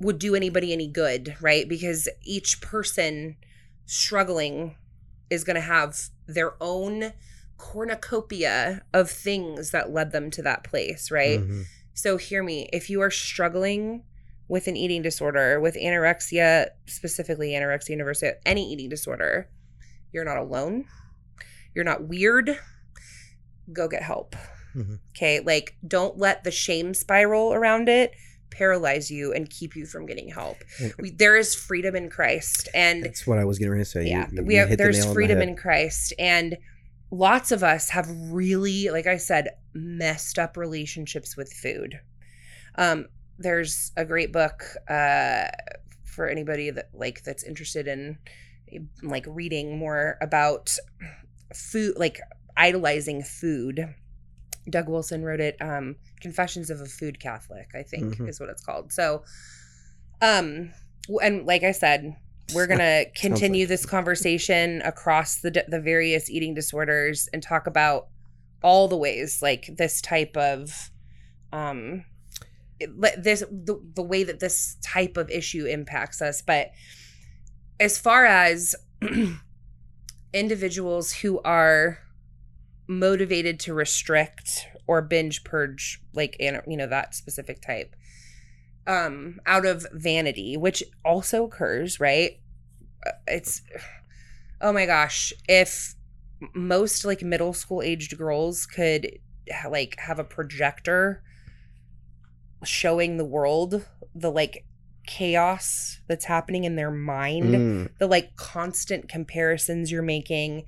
[0.00, 3.36] would do anybody any good right because each person
[3.84, 4.76] struggling
[5.30, 7.12] is going to have their own
[7.58, 11.64] cornucopia of things that led them to that place right Mhm.
[11.94, 14.02] so hear me if you are struggling
[14.48, 19.48] with an eating disorder with anorexia specifically anorexia nervosa any eating disorder
[20.12, 20.86] you're not alone.
[21.74, 22.58] You're not weird.
[23.70, 24.34] Go get help.
[24.74, 24.98] Mhm.
[25.10, 25.40] okay?
[25.40, 28.12] Like don't let the shame spiral around it.
[28.50, 30.56] Paralyze you and keep you from getting help.
[30.98, 34.08] We, there is freedom in christ and That's what I was getting ready to say.
[34.08, 36.56] Yeah you, we have there's the freedom in christ and
[37.10, 42.00] lots of us have really like i said messed up relationships with food.
[42.76, 43.06] Um
[43.38, 45.46] there's a great book uh
[46.04, 48.18] for anybody that like that's interested in
[49.02, 50.74] like reading more about
[51.54, 52.18] food like
[52.56, 53.94] idolizing food
[54.70, 58.28] doug wilson wrote it um confessions of a food catholic i think Mhm.
[58.28, 59.22] is what it's called so
[60.22, 60.72] um
[61.22, 62.16] and like i said
[62.54, 68.08] we're gonna continue like- this conversation across the the various eating disorders and talk about
[68.62, 70.90] all the ways like this type of
[71.52, 72.04] um it-
[73.18, 76.70] this the, the way that this type of issue impacts us but
[77.80, 78.74] as far as
[80.32, 81.98] individuals who are
[82.88, 87.96] motivated to restrict or binge purge like you know that specific type
[88.86, 92.38] um out of vanity which also occurs right?
[93.04, 93.62] Uh, it's
[94.60, 95.94] oh my gosh if
[96.54, 99.18] most like middle school aged girls could
[99.68, 101.22] like have a projector
[102.64, 103.84] showing the world
[104.14, 104.64] the like
[105.06, 107.88] chaos that's happening in their mind Mm.
[107.98, 110.64] the like constant comparisons you're making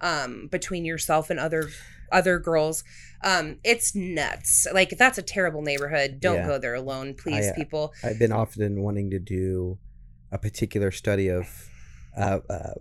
[0.00, 1.68] um between yourself and other
[2.10, 2.84] other girls
[3.22, 6.46] um it's nuts like that's a terrible neighborhood don't Yeah.
[6.46, 9.78] go there alone please I, uh, people I've been often wanting to do
[10.30, 11.68] a particular study of
[12.16, 12.74] uh, uh,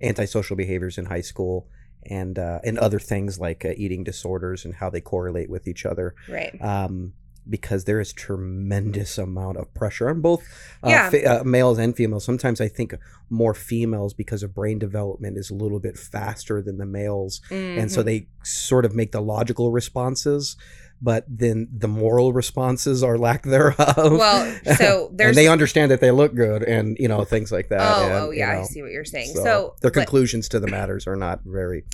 [0.00, 1.66] antisocial behaviors in high school
[2.06, 5.84] and uh, and other things like uh, eating disorders and how they correlate with each
[5.84, 6.14] other.
[6.28, 7.14] right Um,
[7.50, 10.42] because there is tremendous amount of pressure on both
[10.82, 11.38] uh, Yeah.
[11.40, 12.24] uh, males and females.
[12.24, 12.94] Sometimes I think
[13.30, 17.90] more females because of brain development is a little bit faster than the males, and
[17.90, 18.04] so Mhm.
[18.04, 20.56] they sort of make the logical responses.
[21.00, 23.76] But then the moral responses are lack thereof.
[23.96, 27.68] well so there's and they understand that they look good and you know things like
[27.68, 30.00] that oh and, oh you yeah i see what you're saying so, so, their but
[30.00, 31.84] conclusions to the matters are not very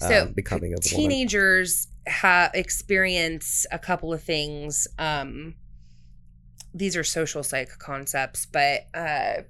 [0.00, 5.54] So, becoming of teenagers have experience a couple of things um
[6.74, 9.42] these are social psych concepts but uh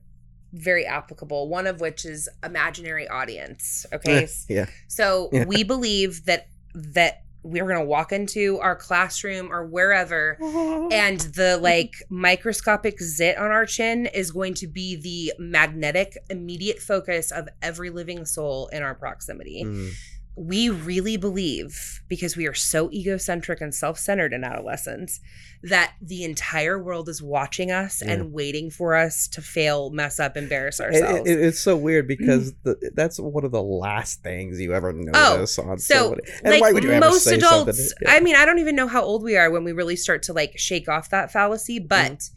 [0.53, 4.27] very applicable one of which is imaginary audience okay?
[4.49, 4.67] Yeah.
[4.87, 5.45] so Yeah.
[5.45, 10.37] we believe that that we're going to walk into our classroom or wherever
[10.93, 16.79] and the like microscopic zit on our chin is going to be the magnetic immediate
[16.79, 19.65] focus of every living soul in our proximity.
[19.65, 19.93] Mm,
[20.39, 25.19] we really believe because we are so egocentric and self-centered in adolescence
[25.65, 28.13] that the entire world is watching us Yeah.
[28.13, 31.29] and waiting for us to fail, mess up, embarrass It- ourselves.
[31.29, 34.93] it- it's so weird because the, that's one of the last things you ever oh,
[34.93, 36.23] notice on Oh, so, somebody.
[36.45, 37.93] And like why would you ever most adults?
[38.01, 38.13] Yeah.
[38.13, 40.33] i mean i don't even know how old we are when we really start to
[40.33, 42.31] like shake off that fallacy but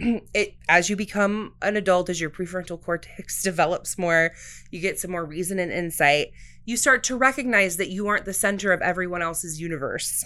[0.00, 0.18] mm-hmm.
[0.34, 4.32] it as you become an adult as your prefrontal cortex develops more
[4.70, 6.28] you get some more reason and insight
[6.64, 10.24] you start to recognize that you aren't the center of everyone else's universe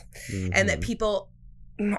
[0.53, 0.85] and that Mhm.
[0.85, 1.29] people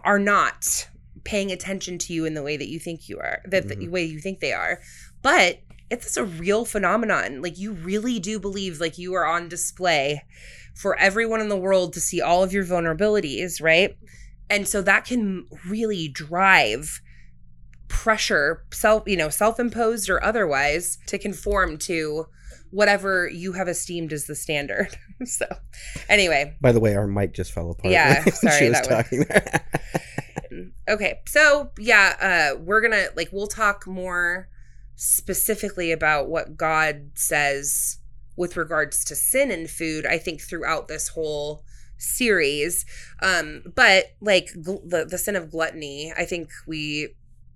[0.03, 0.87] are not
[1.23, 3.89] paying attention to you in the way that you think you are that the Mhm.
[3.89, 4.79] way you think they are
[5.21, 5.59] but
[5.89, 10.21] it's a real phenomenon like you really do believe like you are on display
[10.75, 13.97] for everyone in the world to see all of your vulnerabilities right
[14.49, 17.01] and so that can really drive
[17.87, 22.25] pressure self you know self-imposed or otherwise to conform to
[22.71, 24.95] whatever you have esteemed as the standard
[25.25, 25.45] so
[26.07, 27.91] anyway By the way, our mic just fell apart.
[27.91, 29.65] Yeah, sorry, she was talking there.
[30.89, 32.15] okay so yeah
[32.55, 34.49] uh we're gonna like we'll talk more
[34.95, 37.99] specifically about what god says
[38.35, 41.63] with regards to sin and food i think throughout this whole
[41.97, 42.85] series
[43.21, 47.09] um but like gl- the the sin of gluttony i think we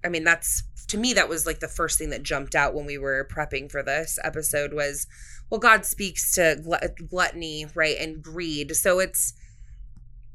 [0.03, 2.85] i mean that's to me that was like the first thing that jumped out when
[2.85, 5.07] we were prepping for this episode was
[5.49, 9.33] well god speaks to glut- gluttony right and greed so it's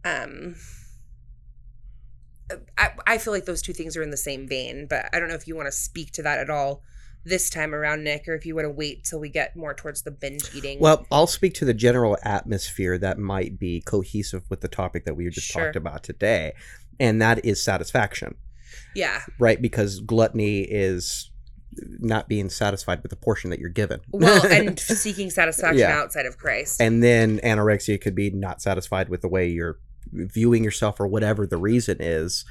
[0.05, 0.55] um
[2.79, 5.29] I, I feel like those two things are in the same vein, but I don't
[5.29, 6.83] know if you want to speak to that at all
[7.25, 10.03] this time around, Nick, or if you want to wait till we get more towards
[10.03, 10.81] the binge eating.
[10.81, 15.15] Well, I'll speak to the general atmosphere that might be cohesive with the topic that
[15.15, 15.65] we just Sure.
[15.65, 16.55] talked about today,
[16.99, 18.37] and that is satisfaction,
[18.95, 19.23] yeah.
[19.39, 19.61] right?
[19.61, 21.31] Because gluttony is
[22.01, 24.01] not being satisfied with the portion that you're given.
[24.11, 25.99] Well, and seeking satisfaction Yeah.
[25.99, 26.81] outside of Christ.
[26.81, 29.79] and then anorexia could be not satisfied with the way you're
[30.13, 32.45] viewing yourself or whatever the reason is.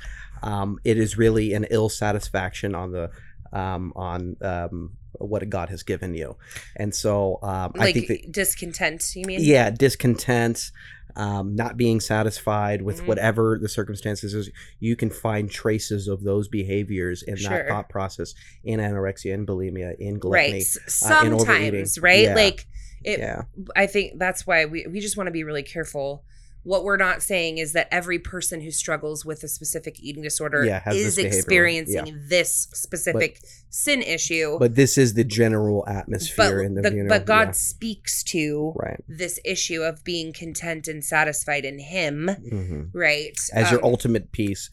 [0.43, 3.09] Um, it is really an ill satisfaction on the
[3.51, 6.37] um, on um, what God has given you,
[6.75, 9.39] and so um, I think that discontent, you mean?
[9.41, 10.71] yeah discontent
[11.15, 13.07] um, not being satisfied with Mhm.
[13.07, 14.49] whatever the circumstances is
[14.79, 17.49] you can find traces of those behaviors in Sure.
[17.49, 18.33] that thought process
[18.63, 20.61] in anorexia in bulimia in gluttony Right.
[20.61, 20.89] Uh.
[20.89, 22.23] Sometimes, right?
[22.25, 22.35] Yeah.
[22.35, 22.67] Like
[23.03, 23.43] it yeah
[23.75, 26.23] I think that's why we we just want to be really careful.
[26.67, 30.65] What we're not saying is that every person who struggles with a specific eating disorder
[30.65, 33.39] Yeah, is this experiencing this specific
[33.69, 34.59] sin issue.
[34.59, 37.51] but this is the general atmosphere but, in the, the- you know, but God yeah,
[37.53, 43.37] speaks to right this issue of being content and satisfied in Him, hmm right?
[43.53, 44.69] as your Um, ultimate piece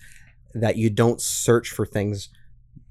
[0.52, 2.28] that you don't search for things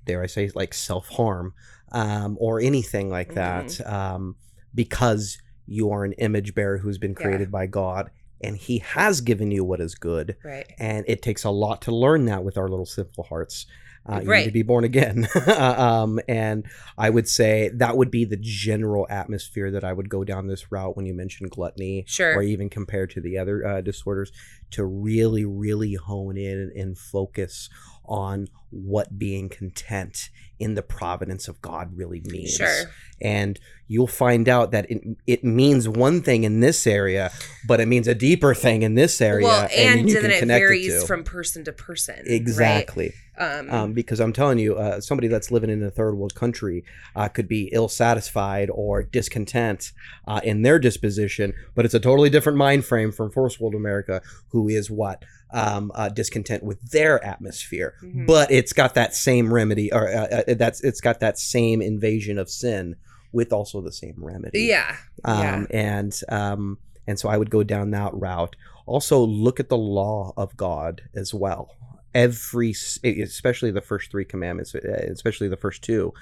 [0.06, 1.54] dare i say like self-harm
[1.92, 3.94] um, or anything like that Mm-hmm.
[3.94, 4.36] um,
[4.76, 7.24] because you are an image bearer who's been Yeah.
[7.26, 8.10] created by god
[8.44, 10.72] and he has given you what is good right.
[10.78, 13.66] and it takes a lot to learn that with our little sinful hearts
[14.06, 15.28] uh, you need to be born again
[15.58, 16.66] um, and
[16.98, 20.72] i would say that would be the general atmosphere that i would go down this
[20.72, 22.36] route when you mentioned gluttony Sure.
[22.36, 24.32] or even compared to the other uh, disorders
[24.72, 27.70] to really really hone in and focus
[28.06, 32.92] on what being content in the providence of god really means Sure.
[33.22, 37.32] and you'll find out that it, it means one thing in this area
[37.68, 40.60] but it means a deeper thing in this area well, and, you then can it
[40.60, 41.08] varies to.
[41.08, 42.16] from person to person.
[42.16, 42.28] right?
[42.28, 46.36] exactly Um, um, because I'm telling you, uh, somebody that's living in a third world
[46.36, 46.84] country
[47.16, 49.92] uh, could be ill satisfied or discontent
[50.28, 54.22] uh, in their disposition, but it's a totally different mind frame from first world America,
[54.50, 55.24] who is what
[55.54, 58.26] um, uh, discontent with their atmosphere, Mhm.
[58.26, 62.38] but it's got that same remedy, or uh, uh, that's it's got that same invasion
[62.38, 62.96] of sin
[63.32, 64.96] with also the same remedy yeah.
[65.26, 65.56] yeah.
[65.56, 66.78] um, and um,
[67.08, 68.56] and so I would go down that route.
[68.86, 71.76] Also, look at the law of God as well.
[72.14, 74.80] Every, especially the first three commandments, uh,
[75.10, 76.14] especially the first two,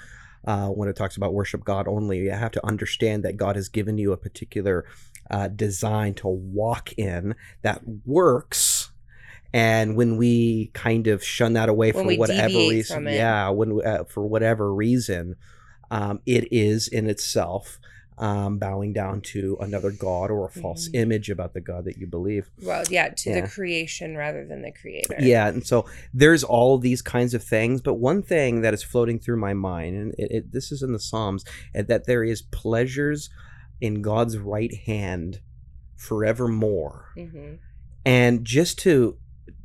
[0.46, 3.68] uh, when it talks about worship God only, you have to understand that God has
[3.68, 4.84] given you a particular
[5.30, 8.81] uh, design to walk in that works.
[9.54, 13.84] And when we kind of shun that away When for whatever reason, yeah, when we-
[13.84, 15.36] uh, for whatever reason,
[15.90, 17.78] um, it is in itself
[18.18, 20.94] um, bowing down to another god or a false Mhm.
[21.00, 22.50] image about the god that you believe.
[22.62, 23.40] Well, yeah, to Yeah.
[23.40, 25.16] the creation rather than the creator.
[25.18, 29.18] Yeah, and so there's all these kinds of things, but one thing that is floating
[29.18, 31.42] through my mind, and it, it, this is in the Psalms,
[31.74, 33.30] that there is pleasures
[33.80, 35.40] in God's right hand
[35.96, 37.54] forevermore, hmm
[38.04, 39.16] and just to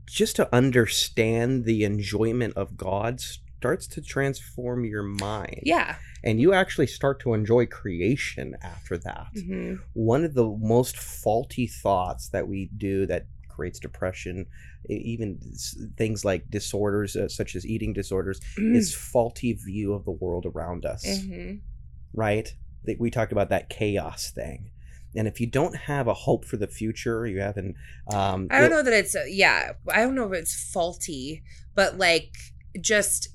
[0.08, 5.62] just to understand the enjoyment of God starts to transform your mind.
[5.64, 5.96] Yeah.
[6.24, 9.28] And you actually start to enjoy creation after that.
[9.34, 14.46] hmm One of the most faulty thoughts that we do that creates depression,
[14.88, 15.40] even
[15.98, 20.86] things like disorders uh, such as eating disorders, is faulty view of the world around
[20.86, 21.56] us hmm
[22.14, 22.52] right?
[23.00, 24.72] We talked about that chaos thing.
[25.16, 27.76] And if you don't have a hope for the future, you haven't.
[28.14, 29.72] Um, I don't it- know that it's uh, yeah.
[29.92, 31.44] I don't know if it's faulty,
[31.76, 32.36] but like
[32.80, 33.30] just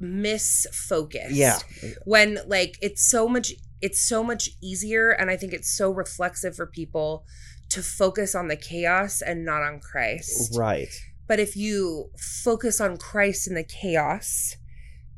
[0.00, 1.28] misfocused.
[1.30, 1.58] Yeah,
[2.04, 6.54] When like it's so much it's so much easier and I think it's so reflexive
[6.54, 7.24] for people
[7.70, 10.54] to focus on the chaos and not on Christ.
[10.56, 10.88] right.
[11.26, 14.56] But if you focus on Christ in the chaos,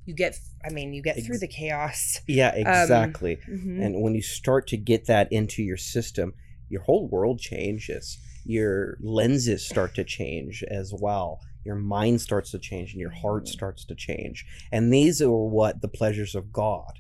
[0.07, 2.21] you get I mean, you get through the chaos.
[2.27, 3.39] Yeah, exactly.
[3.49, 3.85] Mhm.
[3.85, 6.35] And when you start to get that into your system,
[6.69, 8.19] your whole world changes.
[8.45, 11.41] Your lenses start to change as well.
[11.65, 14.45] Your mind starts to change, and your heart starts to change.
[14.71, 16.93] And these are what the pleasures of God.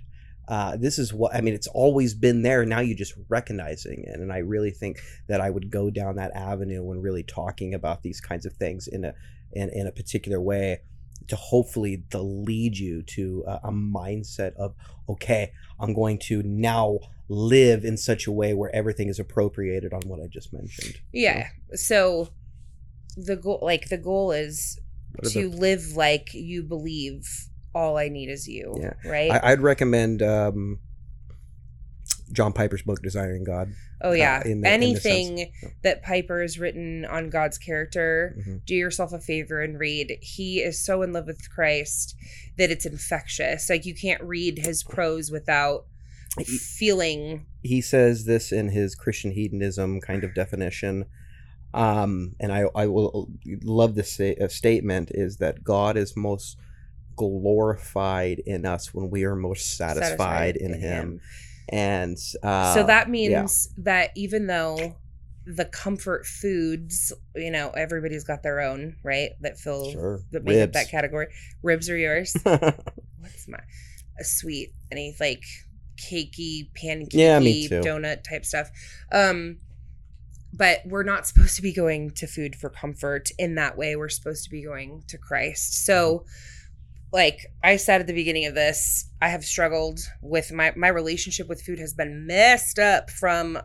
[0.48, 1.54] Uh, this is what I mean.
[1.54, 2.64] It's always been there.
[2.64, 6.32] Now you're just recognizing it, and I really think that I would go down that
[6.34, 9.14] avenue when really talking about these kinds of things in a
[9.52, 10.80] in, in a particular way
[11.28, 14.74] to hopefully to lead you to a, a mindset of
[15.08, 16.98] okay, I'm going to now
[17.28, 20.98] live in such a way where everything is appropriated on what I just mentioned.
[21.12, 21.48] Yeah.
[21.74, 22.28] So
[23.16, 24.78] the goal like the goal is
[25.22, 27.26] to the- live like you believe
[27.74, 28.74] all I need is you.
[28.78, 28.94] Yeah.
[29.04, 29.30] Right?
[29.30, 30.78] I, I'd recommend um,
[32.34, 33.72] John Piper's book, Desiring God.
[34.02, 34.42] oh yeah.
[34.42, 38.64] in the- in the Anything that Piper has written on God's character, Mhm.
[38.66, 40.18] do yourself a favor and read.
[40.20, 42.14] He is so in love with Christ
[42.58, 43.70] that it's infectious.
[43.70, 45.86] Like you can't read his prose without
[46.38, 51.06] He- feeling he says this in his Christian hedonism kind of definition.
[51.72, 53.30] Um, and I, I will
[53.62, 56.56] love this uh, statement is that God is most
[57.16, 61.20] glorified in us when we are most satisfied, in, him.
[61.68, 63.10] And uh, so that yeah.
[63.10, 64.96] means that even though
[65.46, 69.30] the comfort foods, you know, everybody's got their own, right?
[69.40, 70.20] That fill Sure.
[70.32, 71.28] that make up that category.
[71.62, 72.34] Ribs are yours.
[72.42, 73.58] What's my
[74.18, 75.42] a sweet any like
[75.96, 78.70] cakey, pancakey, Yeah, donut type stuff.
[79.12, 79.58] Um
[80.56, 83.96] but we're not supposed to be going to food for comfort in that way.
[83.96, 85.84] We're supposed to be going to Christ.
[85.84, 86.24] So
[87.14, 91.48] like I said at the beginning of this, I have struggled with my my relationship
[91.48, 93.56] with food has been messed up from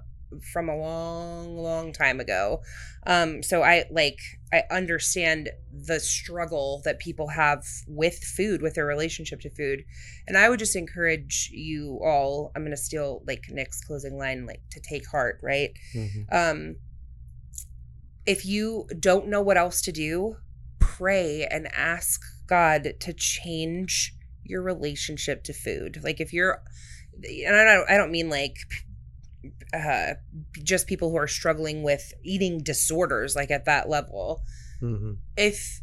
[0.53, 2.61] from a long long time ago.
[3.07, 4.19] Um so I like
[4.53, 9.83] I understand the struggle that people have with food, with their relationship to food.
[10.27, 14.45] And I would just encourage you all, I'm going to steal like Nick's closing line,
[14.45, 15.71] like to take heart, right?
[15.95, 16.25] Mhm.
[16.31, 16.75] Um,
[18.25, 20.37] if you don't know what else to do,
[20.79, 25.99] pray and ask God to change your relationship to food.
[26.03, 26.61] Like if you're,
[27.23, 28.57] and I don't, I don't mean like
[29.73, 30.13] uh,
[30.63, 34.41] just people who are struggling with eating disorders, like at that level.
[34.81, 35.17] Mhm.
[35.37, 35.81] If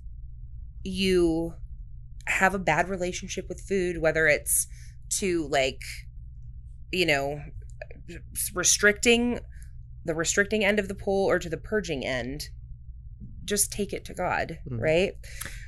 [0.83, 1.55] you
[2.27, 4.67] have a bad relationship with food, whether it's
[5.19, 5.81] to like,
[6.93, 7.41] you know,
[8.55, 9.41] restricting
[10.05, 12.49] the restricting end of the pole or to the purging end,
[13.47, 14.81] just take it to God, Mhm.
[14.81, 15.13] right?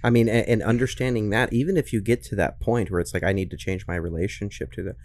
[0.05, 3.15] I mean, and, and understanding that, even if you get to that point where it's
[3.15, 4.97] like, I need to change my relationship to the,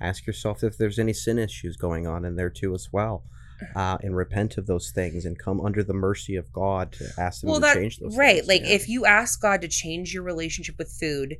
[0.00, 3.24] ask yourself if there's any sin issues going on in there too as well,
[3.76, 7.42] uh, and repent of those things and come under the mercy of God to ask
[7.42, 8.08] Him well to that change those.
[8.10, 8.16] Things.
[8.18, 8.48] Right things.
[8.48, 8.68] like Yeah.
[8.76, 11.36] if you ask god to change your relationship with food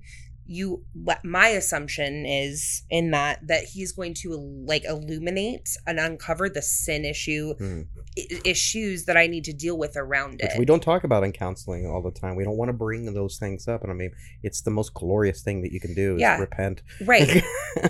[0.53, 0.85] you
[1.23, 4.31] my assumption is in that that he's going to
[4.67, 7.83] like illuminate and uncover the sin issue Hmm.
[8.19, 11.23] i- issues that i need to deal with around which it we don't talk about
[11.23, 12.35] in counseling all the time.
[12.35, 14.11] We don't want to bring those things up, and I mean,
[14.43, 16.39] it's the most glorious thing that you can do is Yeah.
[16.39, 16.83] repent.
[17.07, 17.45] right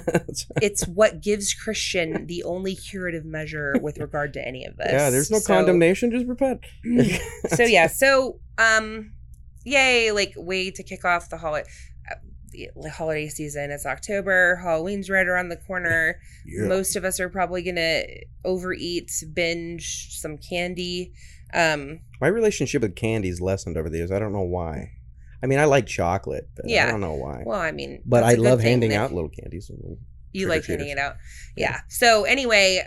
[0.61, 5.09] it's what gives christian the only curative measure with regard to any of this yeah,
[5.09, 6.61] there's no So- condemnation, just repent.
[7.57, 9.13] so yeah so um
[9.65, 11.69] yay like way to kick off the holiday
[12.93, 16.67] holiday season it's october halloween's right around the corner Yeah.
[16.67, 18.03] most of us are probably gonna
[18.45, 21.13] overeat binge some candy
[21.55, 24.11] um My relationship with candy's lessened over the years.
[24.13, 24.93] I don't know why.
[25.43, 26.87] I mean, I like chocolate, but Yeah.
[26.87, 27.43] I don't know why.
[27.47, 29.71] well i mean but I love handing out little candies.
[29.71, 29.99] little-
[30.33, 31.17] you like handing it out
[31.57, 32.87] yeah so anyway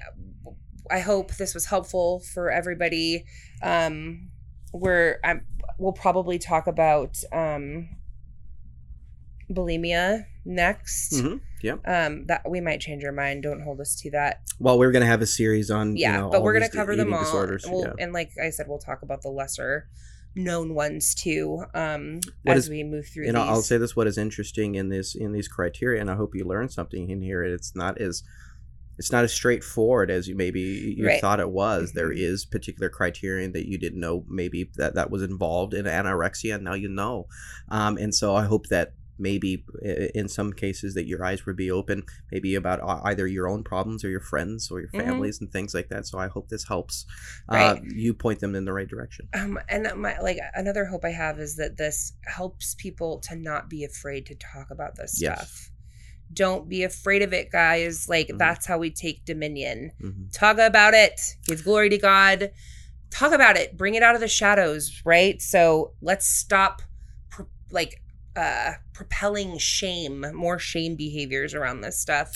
[0.90, 3.26] i hope this was helpful for everybody
[3.61, 4.30] um
[4.72, 5.45] we're i'm
[5.77, 7.90] we'll probably talk about um
[9.53, 11.75] bulimia next Mhm, yeah.
[11.85, 15.05] um that we might change our mind don't hold us to that Well, we're gonna
[15.05, 17.63] have a series on yeah you know, but all we're gonna cover them all disorders.
[17.63, 17.93] and, we'll, yeah.
[17.99, 19.88] and like i said we'll talk about the lesser
[20.35, 23.77] known ones too um What as is- we move through and these I'll, I'll say
[23.77, 27.09] this: what is interesting in this in these criteria, and I hope you learn something
[27.09, 27.43] in here.
[27.43, 28.23] It's not as
[28.97, 30.61] it's not as straightforward as you maybe
[30.97, 31.21] you Right.
[31.21, 31.93] thought it was.
[31.93, 32.17] There Mhm.
[32.17, 36.63] is particular criterion that you didn't know maybe that that was involved in anorexia, and
[36.63, 37.27] now you know.
[37.69, 38.93] Um, and so I hope that
[39.24, 39.66] maybe
[40.14, 43.64] in some cases that your eyes would be open, maybe about uh, either your own
[43.64, 45.02] problems or your friends or your Mhm.
[45.06, 46.06] families and things like that.
[46.06, 47.06] So I hope this helps
[47.50, 47.82] uh, Right.
[47.95, 49.28] you point them in the right direction.
[49.34, 53.70] um and my like another hope i have is that this helps people to not
[53.70, 55.40] be afraid to talk about this Yes.
[55.40, 55.70] stuff
[56.32, 58.38] don't be afraid of it guys like Mhm.
[58.38, 62.52] that's how we take dominion hmm talk about it give glory to god
[63.20, 66.82] talk about it bring it out of the shadows right so let's stop
[67.72, 68.02] like
[68.35, 72.35] uh propelling shame more shame behaviors around this stuff.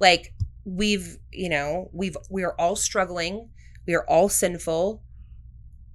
[0.00, 3.50] Like we've you know we've we are all struggling.
[3.86, 5.02] We are all sinful.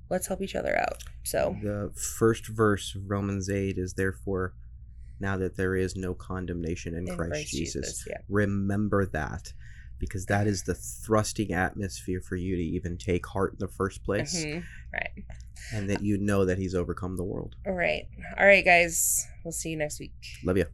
[0.09, 1.03] Let's help each other out.
[1.23, 1.55] So.
[1.61, 4.53] The first verse of Romans 8 is therefore
[5.21, 8.03] now that there is no condemnation in, in Christ, Jesus.
[8.09, 8.17] yeah.
[8.27, 9.53] Remember that
[10.01, 14.03] because that is the thrusting atmosphere for you to even take heart in the first
[14.03, 14.63] place Mhm.
[14.93, 15.11] right
[15.73, 17.55] and that you know that he's overcome the world.
[17.65, 18.07] all right
[18.37, 20.11] all right guys we'll see you next week
[20.43, 20.65] Love you.